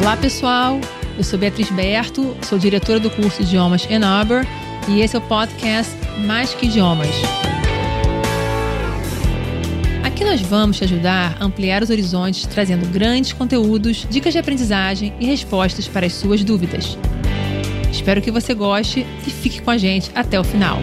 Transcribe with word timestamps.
Olá, 0.00 0.16
pessoal. 0.16 0.80
Eu 1.16 1.24
sou 1.24 1.36
Beatriz 1.36 1.68
Berto, 1.70 2.36
sou 2.42 2.56
diretora 2.56 3.00
do 3.00 3.10
curso 3.10 3.42
Idiomas 3.42 3.84
Arbor 3.90 4.46
e 4.88 5.00
esse 5.00 5.16
é 5.16 5.18
o 5.18 5.22
podcast 5.22 5.92
Mais 6.24 6.54
que 6.54 6.66
Idiomas. 6.66 7.10
Aqui 10.04 10.24
nós 10.24 10.40
vamos 10.40 10.76
te 10.76 10.84
ajudar 10.84 11.36
a 11.40 11.44
ampliar 11.44 11.82
os 11.82 11.90
horizontes, 11.90 12.46
trazendo 12.46 12.86
grandes 12.86 13.32
conteúdos, 13.32 14.06
dicas 14.08 14.32
de 14.32 14.38
aprendizagem 14.38 15.12
e 15.18 15.26
respostas 15.26 15.88
para 15.88 16.06
as 16.06 16.12
suas 16.12 16.44
dúvidas. 16.44 16.96
Espero 17.90 18.22
que 18.22 18.30
você 18.30 18.54
goste 18.54 19.04
e 19.26 19.30
fique 19.30 19.60
com 19.60 19.72
a 19.72 19.76
gente 19.76 20.12
até 20.14 20.38
o 20.38 20.44
final. 20.44 20.78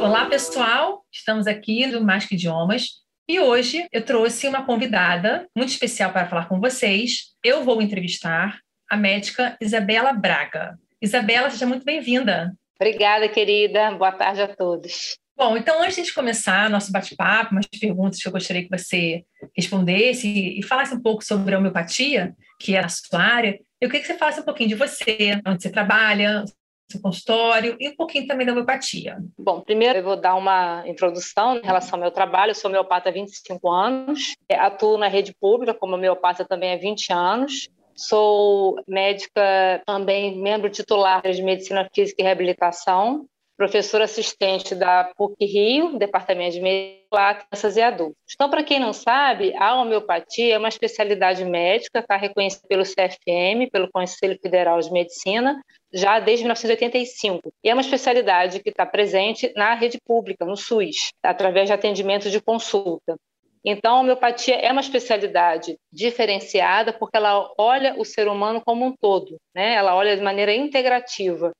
Olá, 0.00 0.26
pessoal. 0.26 1.04
Estamos 1.12 1.46
aqui 1.46 1.86
no 1.86 2.04
Mais 2.04 2.26
que 2.26 2.34
Idiomas 2.34 3.01
e 3.32 3.40
hoje 3.40 3.86
eu 3.90 4.04
trouxe 4.04 4.46
uma 4.46 4.62
convidada 4.66 5.48
muito 5.56 5.70
especial 5.70 6.12
para 6.12 6.28
falar 6.28 6.46
com 6.48 6.60
vocês. 6.60 7.30
Eu 7.42 7.64
vou 7.64 7.80
entrevistar 7.80 8.58
a 8.90 8.94
médica 8.94 9.56
Isabela 9.58 10.12
Braga. 10.12 10.78
Isabela, 11.00 11.48
seja 11.48 11.64
muito 11.64 11.82
bem-vinda. 11.82 12.52
Obrigada, 12.78 13.26
querida. 13.30 13.90
Boa 13.92 14.12
tarde 14.12 14.42
a 14.42 14.54
todos. 14.54 15.16
Bom, 15.34 15.56
então 15.56 15.82
antes 15.82 16.04
de 16.04 16.12
começar 16.12 16.68
nosso 16.68 16.92
bate-papo, 16.92 17.52
umas 17.52 17.64
perguntas 17.64 18.20
que 18.20 18.28
eu 18.28 18.32
gostaria 18.32 18.64
que 18.64 18.78
você 18.78 19.24
respondesse 19.56 20.28
e 20.58 20.62
falasse 20.62 20.94
um 20.94 21.00
pouco 21.00 21.24
sobre 21.24 21.54
a 21.54 21.58
homeopatia, 21.58 22.34
que 22.60 22.76
é 22.76 22.80
a 22.80 22.88
sua 22.90 23.18
área, 23.18 23.58
eu 23.80 23.88
queria 23.88 24.02
que 24.02 24.08
você 24.08 24.18
falasse 24.18 24.40
um 24.40 24.44
pouquinho 24.44 24.68
de 24.68 24.74
você, 24.74 25.40
onde 25.46 25.62
você 25.62 25.70
trabalha, 25.70 26.44
seu 26.92 27.00
consultório 27.00 27.76
e 27.80 27.88
um 27.88 27.96
pouquinho 27.96 28.26
também 28.26 28.46
da 28.46 28.52
homeopatia. 28.52 29.18
Bom, 29.38 29.60
primeiro 29.60 29.98
eu 29.98 30.04
vou 30.04 30.16
dar 30.16 30.34
uma 30.34 30.84
introdução 30.86 31.56
em 31.56 31.62
relação 31.62 31.96
ao 31.96 32.00
meu 32.00 32.10
trabalho. 32.10 32.50
Eu 32.50 32.54
sou 32.54 32.70
homeopata 32.70 33.08
há 33.08 33.12
25 33.12 33.70
anos, 33.70 34.36
é, 34.48 34.56
atuo 34.56 34.98
na 34.98 35.08
rede 35.08 35.34
pública 35.40 35.74
como 35.74 35.94
homeopata 35.94 36.44
também 36.44 36.72
há 36.72 36.76
20 36.76 37.12
anos. 37.12 37.68
Sou 37.94 38.76
médica 38.88 39.82
também, 39.86 40.38
membro 40.38 40.70
titular 40.70 41.22
de 41.22 41.42
Medicina 41.42 41.88
Física 41.94 42.22
e 42.22 42.24
Reabilitação, 42.24 43.26
professora 43.56 44.04
assistente 44.04 44.74
da 44.74 45.12
PUC 45.16 45.44
Rio, 45.44 45.98
Departamento 45.98 46.54
de 46.54 46.60
Medicina, 46.60 47.02
Crianças 47.34 47.76
e 47.76 47.82
Adultos. 47.82 48.16
Então, 48.34 48.48
para 48.48 48.64
quem 48.64 48.80
não 48.80 48.92
sabe, 48.92 49.54
a 49.56 49.74
homeopatia 49.74 50.54
é 50.54 50.58
uma 50.58 50.68
especialidade 50.68 51.44
médica, 51.44 52.00
está 52.00 52.16
reconhecida 52.16 52.66
pelo 52.66 52.82
CFM, 52.82 53.70
pelo 53.70 53.90
Conselho 53.90 54.38
Federal 54.40 54.80
de 54.80 54.90
Medicina, 54.90 55.60
já 55.92 56.18
desde 56.18 56.44
1985. 56.44 57.52
E 57.62 57.68
é 57.68 57.74
uma 57.74 57.82
especialidade 57.82 58.60
que 58.60 58.70
está 58.70 58.86
presente 58.86 59.52
na 59.54 59.74
rede 59.74 59.98
pública, 60.04 60.44
no 60.44 60.56
SUS, 60.56 61.12
através 61.22 61.68
de 61.68 61.72
atendimento 61.72 62.30
de 62.30 62.40
consulta. 62.40 63.16
Então, 63.64 63.96
a 63.96 64.00
homeopatia 64.00 64.56
é 64.56 64.72
uma 64.72 64.80
especialidade 64.80 65.78
diferenciada 65.92 66.92
porque 66.92 67.16
ela 67.16 67.48
olha 67.56 67.94
o 67.96 68.04
ser 68.04 68.26
humano 68.26 68.60
como 68.60 68.84
um 68.84 68.92
todo, 68.96 69.36
né? 69.54 69.74
ela 69.74 69.94
olha 69.94 70.16
de 70.16 70.22
maneira 70.22 70.52
integrativa. 70.52 71.52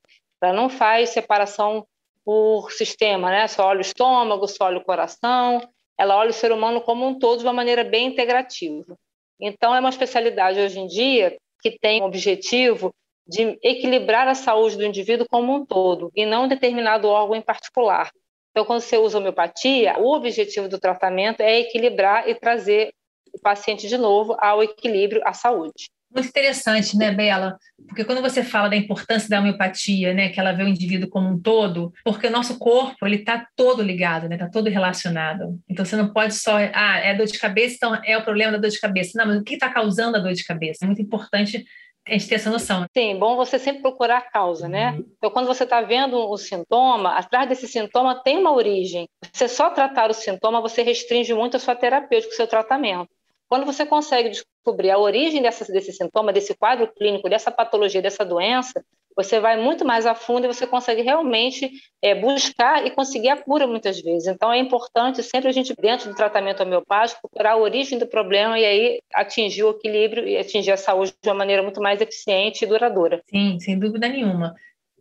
Ela 0.43 0.53
não 0.53 0.69
faz 0.69 1.11
separação 1.11 1.87
por 2.25 2.73
sistema, 2.73 3.31
né? 3.31 3.47
só 3.47 3.67
olha 3.67 3.79
o 3.79 3.83
estômago, 3.83 4.49
só 4.49 4.65
olha 4.65 4.79
o 4.79 4.85
coração. 4.85 5.61
Ela 5.97 6.17
olha 6.17 6.31
o 6.31 6.35
ser 6.35 6.51
humano 6.51 6.81
como 6.81 7.07
um 7.07 7.17
todo 7.17 7.39
de 7.39 7.45
uma 7.45 7.53
maneira 7.53 7.85
bem 7.85 8.09
integrativa. 8.09 8.97
Então, 9.41 9.75
é 9.75 9.79
uma 9.79 9.91
especialidade 9.91 10.59
hoje 10.59 10.81
em 10.81 10.87
dia 10.89 11.37
que 11.61 11.79
tem 11.79 12.03
o 12.03 12.07
objetivo 12.07 12.93
de 13.27 13.59
equilibrar 13.63 14.29
a 14.29 14.35
saúde 14.35 14.77
do 14.77 14.85
indivíduo 14.85 15.27
como 15.31 15.55
um 15.55 15.65
todo 15.65 16.11
e 16.15 16.27
não 16.27 16.49
determinado 16.49 17.09
órgão 17.09 17.37
em 17.37 17.43
particular. 17.43 18.11
Então, 18.51 18.67
quando 18.67 18.81
você 18.81 18.99
usa 18.99 19.19
homeopatia, 19.19 19.99
o 19.99 20.15
objetivo 20.15 20.69
do 20.69 20.79
tratamento 20.79 21.41
é 21.41 21.61
equilibrar 21.61 22.29
e 22.29 22.35
trazer 22.35 22.93
o 23.33 23.41
paciente 23.41 23.89
de 23.89 23.97
novo 23.97 24.37
ao 24.39 24.63
equilíbrio, 24.63 25.23
à 25.25 25.33
saúde. 25.33 25.91
Muito 26.15 26.29
interessante, 26.29 26.95
né, 26.99 27.11
Bela? 27.11 27.57
Porque 27.89 28.05
quando 28.05 28.21
você 28.21 28.45
fala 28.45 28.69
da 28.69 28.77
importância 28.77 29.31
da 29.31 29.41
homeopatia, 29.41 30.13
né, 30.13 30.29
que 30.29 30.39
ela 30.39 30.53
vê 30.53 30.63
o 30.63 30.69
indivíduo 30.69 31.09
como 31.09 31.27
um 31.27 31.41
todo, 31.41 31.91
porque 32.05 32.27
o 32.27 32.31
nosso 32.31 32.59
corpo 32.59 33.07
ele 33.07 33.17
está 33.17 33.47
todo 33.57 33.83
ligado, 33.83 34.29
né, 34.29 34.35
está 34.35 34.47
todo 34.47 34.69
relacionado. 34.69 35.59
Então 35.67 35.87
você 35.87 35.97
não 35.97 36.13
pode 36.13 36.35
só, 36.35 36.59
ah, 36.59 36.99
é 36.99 37.15
dor 37.15 37.27
de 37.27 37.39
cabeça, 37.39 37.77
então 37.77 37.99
é 38.05 38.19
o 38.19 38.23
problema 38.23 38.53
da 38.53 38.59
dor 38.59 38.71
de 38.71 38.79
cabeça. 38.79 39.13
Não, 39.15 39.27
mas 39.27 39.41
o 39.41 39.43
que 39.43 39.55
está 39.55 39.71
causando 39.71 40.19
a 40.19 40.21
dor 40.21 40.35
de 40.35 40.45
cabeça? 40.45 40.85
É 40.85 40.87
muito 40.87 41.01
importante 41.01 41.65
a 42.07 42.13
gente 42.13 42.29
ter 42.29 42.35
essa 42.35 42.51
noção. 42.51 42.87
Sim, 42.97 43.19
bom 43.19 43.37
você 43.37 43.59
sempre 43.59 43.83
procurar 43.83 44.19
a 44.19 44.31
causa, 44.31 44.69
né? 44.69 44.93
Uhum. 44.93 45.05
Então, 45.17 45.31
quando 45.31 45.47
você 45.47 45.65
está 45.65 45.81
vendo 45.81 46.17
o 46.17 46.37
sintoma, 46.37 47.11
atrás 47.11 47.49
desse 47.49 47.69
sintoma 47.69 48.21
tem 48.23 48.39
uma 48.39 48.53
origem. 48.53 49.09
Você 49.33 49.49
só 49.49 49.71
tratar 49.71 50.11
o 50.11 50.15
sintoma, 50.15 50.61
você 50.61 50.83
restringe 50.83 51.33
muito 51.33 51.57
a 51.57 51.61
sua 51.61 51.77
terapêutica, 51.77 52.33
o 52.33 52.37
seu 52.37 52.47
tratamento. 52.47 53.09
Quando 53.49 53.67
você 53.67 53.85
consegue 53.85 54.31
descobrir 54.31 54.91
a 54.91 54.99
origem 54.99 55.43
dessa, 55.43 55.71
desse 55.71 55.93
sintoma, 55.93 56.33
desse 56.33 56.55
quadro 56.55 56.91
clínico, 56.93 57.29
dessa 57.29 57.51
patologia, 57.51 58.01
dessa 58.01 58.25
doença, 58.25 58.83
você 59.17 59.41
vai 59.41 59.57
muito 59.57 59.85
mais 59.85 60.07
a 60.07 60.15
fundo 60.15 60.45
e 60.45 60.49
você 60.49 60.67
consegue 60.67 61.03
realmente 61.03 61.71
é, 62.03 62.15
buscar 62.15 62.87
e 62.87 62.91
conseguir 62.91 63.29
a 63.29 63.37
cura 63.37 63.67
muitas 63.67 64.01
vezes. 64.01 64.27
Então 64.27 64.53
é 64.53 64.59
importante 64.59 65.23
sempre 65.23 65.49
a 65.49 65.53
gente, 65.53 65.75
dentro 65.81 66.09
do 66.11 66.17
tratamento 66.17 66.63
homeopático, 66.63 67.21
procurar 67.23 67.53
a 67.53 67.57
origem 67.57 67.99
do 67.99 68.07
problema 68.07 68.59
e 68.59 68.65
aí 68.65 69.01
atingir 69.15 69.65
o 69.65 69.71
equilíbrio 69.71 70.27
e 70.27 70.37
atingir 70.37 70.73
a 70.73 70.77
saúde 70.77 71.13
de 71.23 71.29
uma 71.29 71.35
maneira 71.35 71.63
muito 71.63 71.81
mais 71.81 72.01
eficiente 72.01 72.65
e 72.65 72.69
duradoura. 72.69 73.23
Sim, 73.29 73.59
sem 73.61 73.79
dúvida 73.79 74.09
nenhuma. 74.09 74.55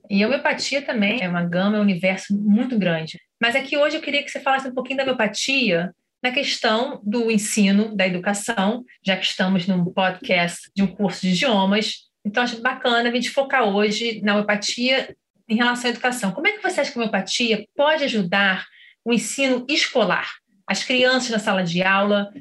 E 0.10 0.24
a 0.24 0.28
homeopatia 0.28 0.82
também 0.82 1.22
é 1.22 1.30
uma 1.30 1.44
gama, 1.44 1.78
é 1.78 1.80
um 1.80 1.84
universo 1.84 2.38
muito 2.38 2.78
grande. 2.78 3.20
Mas 3.42 3.56
aqui 3.56 3.78
hoje 3.78 3.96
eu 3.96 4.02
queria 4.02 4.22
que 4.22 4.30
você 4.30 4.40
falasse 4.40 4.68
um 4.68 4.74
pouquinho 4.74 4.98
da 4.98 5.04
homeopatia 5.04 5.94
na 6.22 6.32
questão 6.32 7.02
do 7.04 7.32
ensino, 7.32 7.96
da 7.96 8.06
educação, 8.06 8.84
já 9.04 9.18
que 9.18 9.26
estamos 9.26 9.66
num 9.66 9.84
podcast 9.86 10.70
de 10.76 10.84
um 10.84 10.88
curso 10.88 11.22
de 11.22 11.30
idiomas. 11.30 12.11
Então, 12.26 12.44
acho 12.44 12.62
bacana 12.62 13.10
a 13.10 13.12
gente 13.12 13.30
focar 13.30 13.64
hoje 13.64 14.22
na 14.22 14.34
homeopatia 14.34 15.16
em 15.48 15.56
relação 15.56 15.88
à 15.88 15.94
educação. 15.94 16.32
Como 16.32 16.48
é 16.48 16.52
que 16.54 16.62
você 16.62 16.82
acha 16.82 16.92
que 16.92 16.98
a 16.98 17.02
homeopatia 17.02 17.66
pode 17.76 18.04
ajudar 18.04 18.66
o 19.04 19.12
ensino 19.12 19.66
escolar? 19.68 20.30
As 20.68 20.84
crianças 20.84 21.30
na 21.30 21.40
sala 21.40 21.64
de 21.64 21.82
aula, 21.82 22.32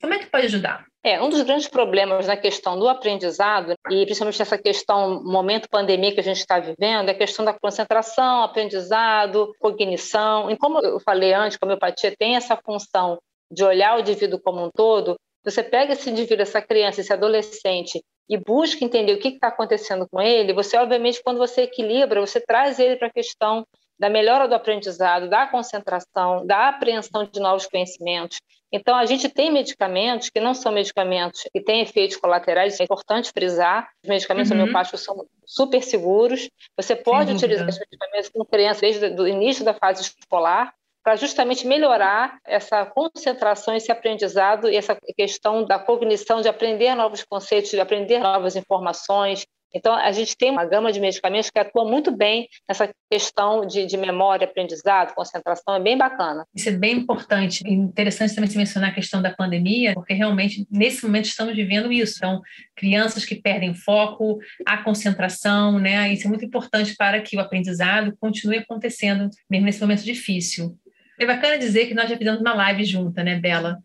como 0.00 0.14
é 0.14 0.18
que 0.18 0.26
pode 0.26 0.46
ajudar? 0.46 0.86
É, 1.04 1.20
um 1.22 1.28
dos 1.28 1.42
grandes 1.42 1.68
problemas 1.68 2.26
na 2.26 2.36
questão 2.36 2.78
do 2.78 2.88
aprendizado, 2.88 3.74
e 3.88 4.04
principalmente 4.04 4.38
nessa 4.38 4.58
questão, 4.58 5.22
momento 5.22 5.68
pandemia 5.70 6.12
que 6.12 6.20
a 6.20 6.24
gente 6.24 6.38
está 6.38 6.58
vivendo, 6.58 7.08
é 7.08 7.12
a 7.12 7.18
questão 7.18 7.44
da 7.44 7.52
concentração, 7.52 8.42
aprendizado, 8.42 9.54
cognição. 9.60 10.50
E 10.50 10.56
como 10.56 10.80
eu 10.80 10.98
falei 11.00 11.32
antes, 11.32 11.56
a 11.60 11.64
homeopatia 11.64 12.14
tem 12.18 12.34
essa 12.34 12.56
função 12.56 13.18
de 13.50 13.62
olhar 13.64 13.96
o 13.96 14.00
indivíduo 14.00 14.40
como 14.40 14.64
um 14.64 14.70
todo, 14.70 15.16
você 15.44 15.62
pega 15.62 15.92
esse 15.92 16.10
indivíduo, 16.10 16.42
essa 16.42 16.60
criança, 16.60 17.00
esse 17.00 17.12
adolescente, 17.12 18.02
e 18.28 18.36
busca 18.36 18.84
entender 18.84 19.14
o 19.14 19.18
que 19.18 19.28
está 19.28 19.48
acontecendo 19.48 20.06
com 20.10 20.20
ele, 20.20 20.52
você, 20.52 20.76
obviamente, 20.76 21.22
quando 21.22 21.38
você 21.38 21.62
equilibra, 21.62 22.20
você 22.20 22.40
traz 22.40 22.78
ele 22.78 22.96
para 22.96 23.08
a 23.08 23.12
questão 23.12 23.66
da 23.98 24.08
melhora 24.08 24.46
do 24.46 24.54
aprendizado, 24.54 25.28
da 25.28 25.46
concentração, 25.46 26.46
da 26.46 26.68
apreensão 26.68 27.24
de 27.24 27.40
novos 27.40 27.66
conhecimentos. 27.66 28.38
Então, 28.70 28.94
a 28.94 29.06
gente 29.06 29.28
tem 29.28 29.50
medicamentos 29.50 30.28
que 30.28 30.40
não 30.40 30.52
são 30.54 30.70
medicamentos 30.70 31.42
que 31.52 31.60
têm 31.60 31.80
efeitos 31.80 32.18
colaterais, 32.18 32.78
é 32.78 32.84
importante 32.84 33.32
frisar. 33.32 33.88
Os 34.04 34.08
medicamentos 34.08 34.50
uhum. 34.50 34.60
homeopáticos 34.60 35.02
são 35.02 35.26
super 35.46 35.82
seguros. 35.82 36.50
Você 36.76 36.94
pode 36.94 37.32
utilizar 37.32 37.66
esses 37.66 37.80
medicamentos 37.80 38.28
com 38.28 38.44
criança 38.44 38.82
desde 38.82 39.06
o 39.20 39.26
início 39.26 39.64
da 39.64 39.72
fase 39.72 40.02
escolar, 40.02 40.74
para 41.08 41.16
justamente 41.16 41.66
melhorar 41.66 42.38
essa 42.46 42.84
concentração, 42.84 43.74
esse 43.74 43.90
aprendizado 43.90 44.68
e 44.68 44.76
essa 44.76 44.94
questão 45.16 45.64
da 45.64 45.78
cognição, 45.78 46.42
de 46.42 46.48
aprender 46.50 46.94
novos 46.94 47.24
conceitos, 47.24 47.70
de 47.70 47.80
aprender 47.80 48.18
novas 48.18 48.56
informações, 48.56 49.46
então, 49.74 49.94
a 49.94 50.10
gente 50.12 50.34
tem 50.34 50.50
uma 50.50 50.64
gama 50.64 50.90
de 50.90 50.98
medicamentos 50.98 51.50
que 51.50 51.58
atua 51.58 51.84
muito 51.84 52.10
bem 52.10 52.48
nessa 52.66 52.88
questão 53.10 53.66
de, 53.66 53.84
de 53.84 53.98
memória, 53.98 54.46
aprendizado, 54.46 55.14
concentração, 55.14 55.74
é 55.74 55.80
bem 55.80 55.96
bacana. 55.96 56.46
Isso 56.54 56.70
é 56.70 56.72
bem 56.72 56.96
importante. 56.96 57.62
Interessante 57.66 58.34
também 58.34 58.48
se 58.48 58.56
mencionar 58.56 58.90
a 58.90 58.94
questão 58.94 59.20
da 59.20 59.30
pandemia, 59.30 59.92
porque 59.92 60.14
realmente, 60.14 60.66
nesse 60.70 61.04
momento, 61.04 61.26
estamos 61.26 61.54
vivendo 61.54 61.92
isso. 61.92 62.14
Então, 62.16 62.40
crianças 62.74 63.26
que 63.26 63.34
perdem 63.34 63.74
foco, 63.74 64.38
a 64.66 64.78
concentração, 64.78 65.78
né? 65.78 66.10
Isso 66.14 66.26
é 66.26 66.30
muito 66.30 66.46
importante 66.46 66.94
para 66.96 67.20
que 67.20 67.36
o 67.36 67.40
aprendizado 67.40 68.16
continue 68.18 68.56
acontecendo, 68.56 69.28
mesmo 69.50 69.66
nesse 69.66 69.82
momento 69.82 70.02
difícil. 70.02 70.78
É 71.18 71.26
bacana 71.26 71.58
dizer 71.58 71.86
que 71.86 71.94
nós 71.94 72.08
já 72.08 72.16
fizemos 72.16 72.40
uma 72.40 72.54
live 72.54 72.84
junta, 72.84 73.24
né, 73.24 73.36
Bela? 73.36 73.78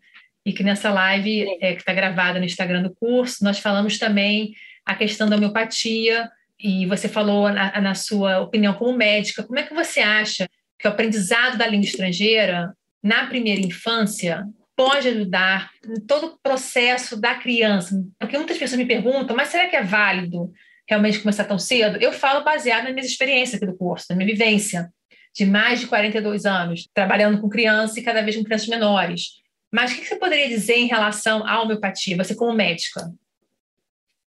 E 0.46 0.52
que 0.52 0.62
nessa 0.62 0.90
live, 0.90 1.46
é, 1.60 1.72
que 1.72 1.80
está 1.80 1.92
gravada 1.92 2.38
no 2.38 2.44
Instagram 2.44 2.82
do 2.82 2.94
curso, 2.94 3.42
nós 3.42 3.58
falamos 3.58 3.98
também 3.98 4.54
a 4.84 4.94
questão 4.94 5.28
da 5.28 5.36
homeopatia, 5.36 6.30
e 6.58 6.86
você 6.86 7.08
falou 7.08 7.50
na, 7.50 7.80
na 7.80 7.94
sua 7.94 8.40
opinião 8.40 8.74
como 8.74 8.96
médica, 8.96 9.42
como 9.42 9.58
é 9.58 9.62
que 9.62 9.74
você 9.74 10.00
acha 10.00 10.48
que 10.78 10.86
o 10.86 10.90
aprendizado 10.90 11.58
da 11.58 11.66
língua 11.66 11.86
estrangeira 11.86 12.72
na 13.02 13.26
primeira 13.26 13.60
infância 13.60 14.44
pode 14.76 15.08
ajudar 15.08 15.70
em 15.86 16.00
todo 16.06 16.26
o 16.26 16.38
processo 16.42 17.20
da 17.20 17.34
criança? 17.34 17.94
Porque 18.18 18.36
muitas 18.36 18.58
pessoas 18.58 18.78
me 18.78 18.86
perguntam, 18.86 19.34
mas 19.34 19.48
será 19.48 19.68
que 19.68 19.76
é 19.76 19.82
válido 19.82 20.52
realmente 20.88 21.18
começar 21.18 21.44
tão 21.44 21.58
cedo? 21.58 21.98
Eu 21.98 22.12
falo 22.12 22.44
baseado 22.44 22.84
nas 22.84 22.92
minhas 22.92 23.10
experiências 23.10 23.56
aqui 23.56 23.70
do 23.70 23.76
curso, 23.76 24.06
na 24.10 24.16
minha 24.16 24.28
vivência 24.28 24.90
de 25.34 25.44
mais 25.44 25.80
de 25.80 25.86
42 25.86 26.46
anos, 26.46 26.88
trabalhando 26.94 27.40
com 27.40 27.48
crianças 27.48 27.96
e 27.96 28.02
cada 28.02 28.22
vez 28.22 28.36
com 28.36 28.44
crianças 28.44 28.68
menores. 28.68 29.42
Mas 29.72 29.92
o 29.92 29.96
que 29.96 30.06
você 30.06 30.16
poderia 30.16 30.48
dizer 30.48 30.76
em 30.76 30.86
relação 30.86 31.46
à 31.46 31.60
homeopatia, 31.60 32.16
você 32.16 32.34
como 32.34 32.52
médica? 32.52 33.12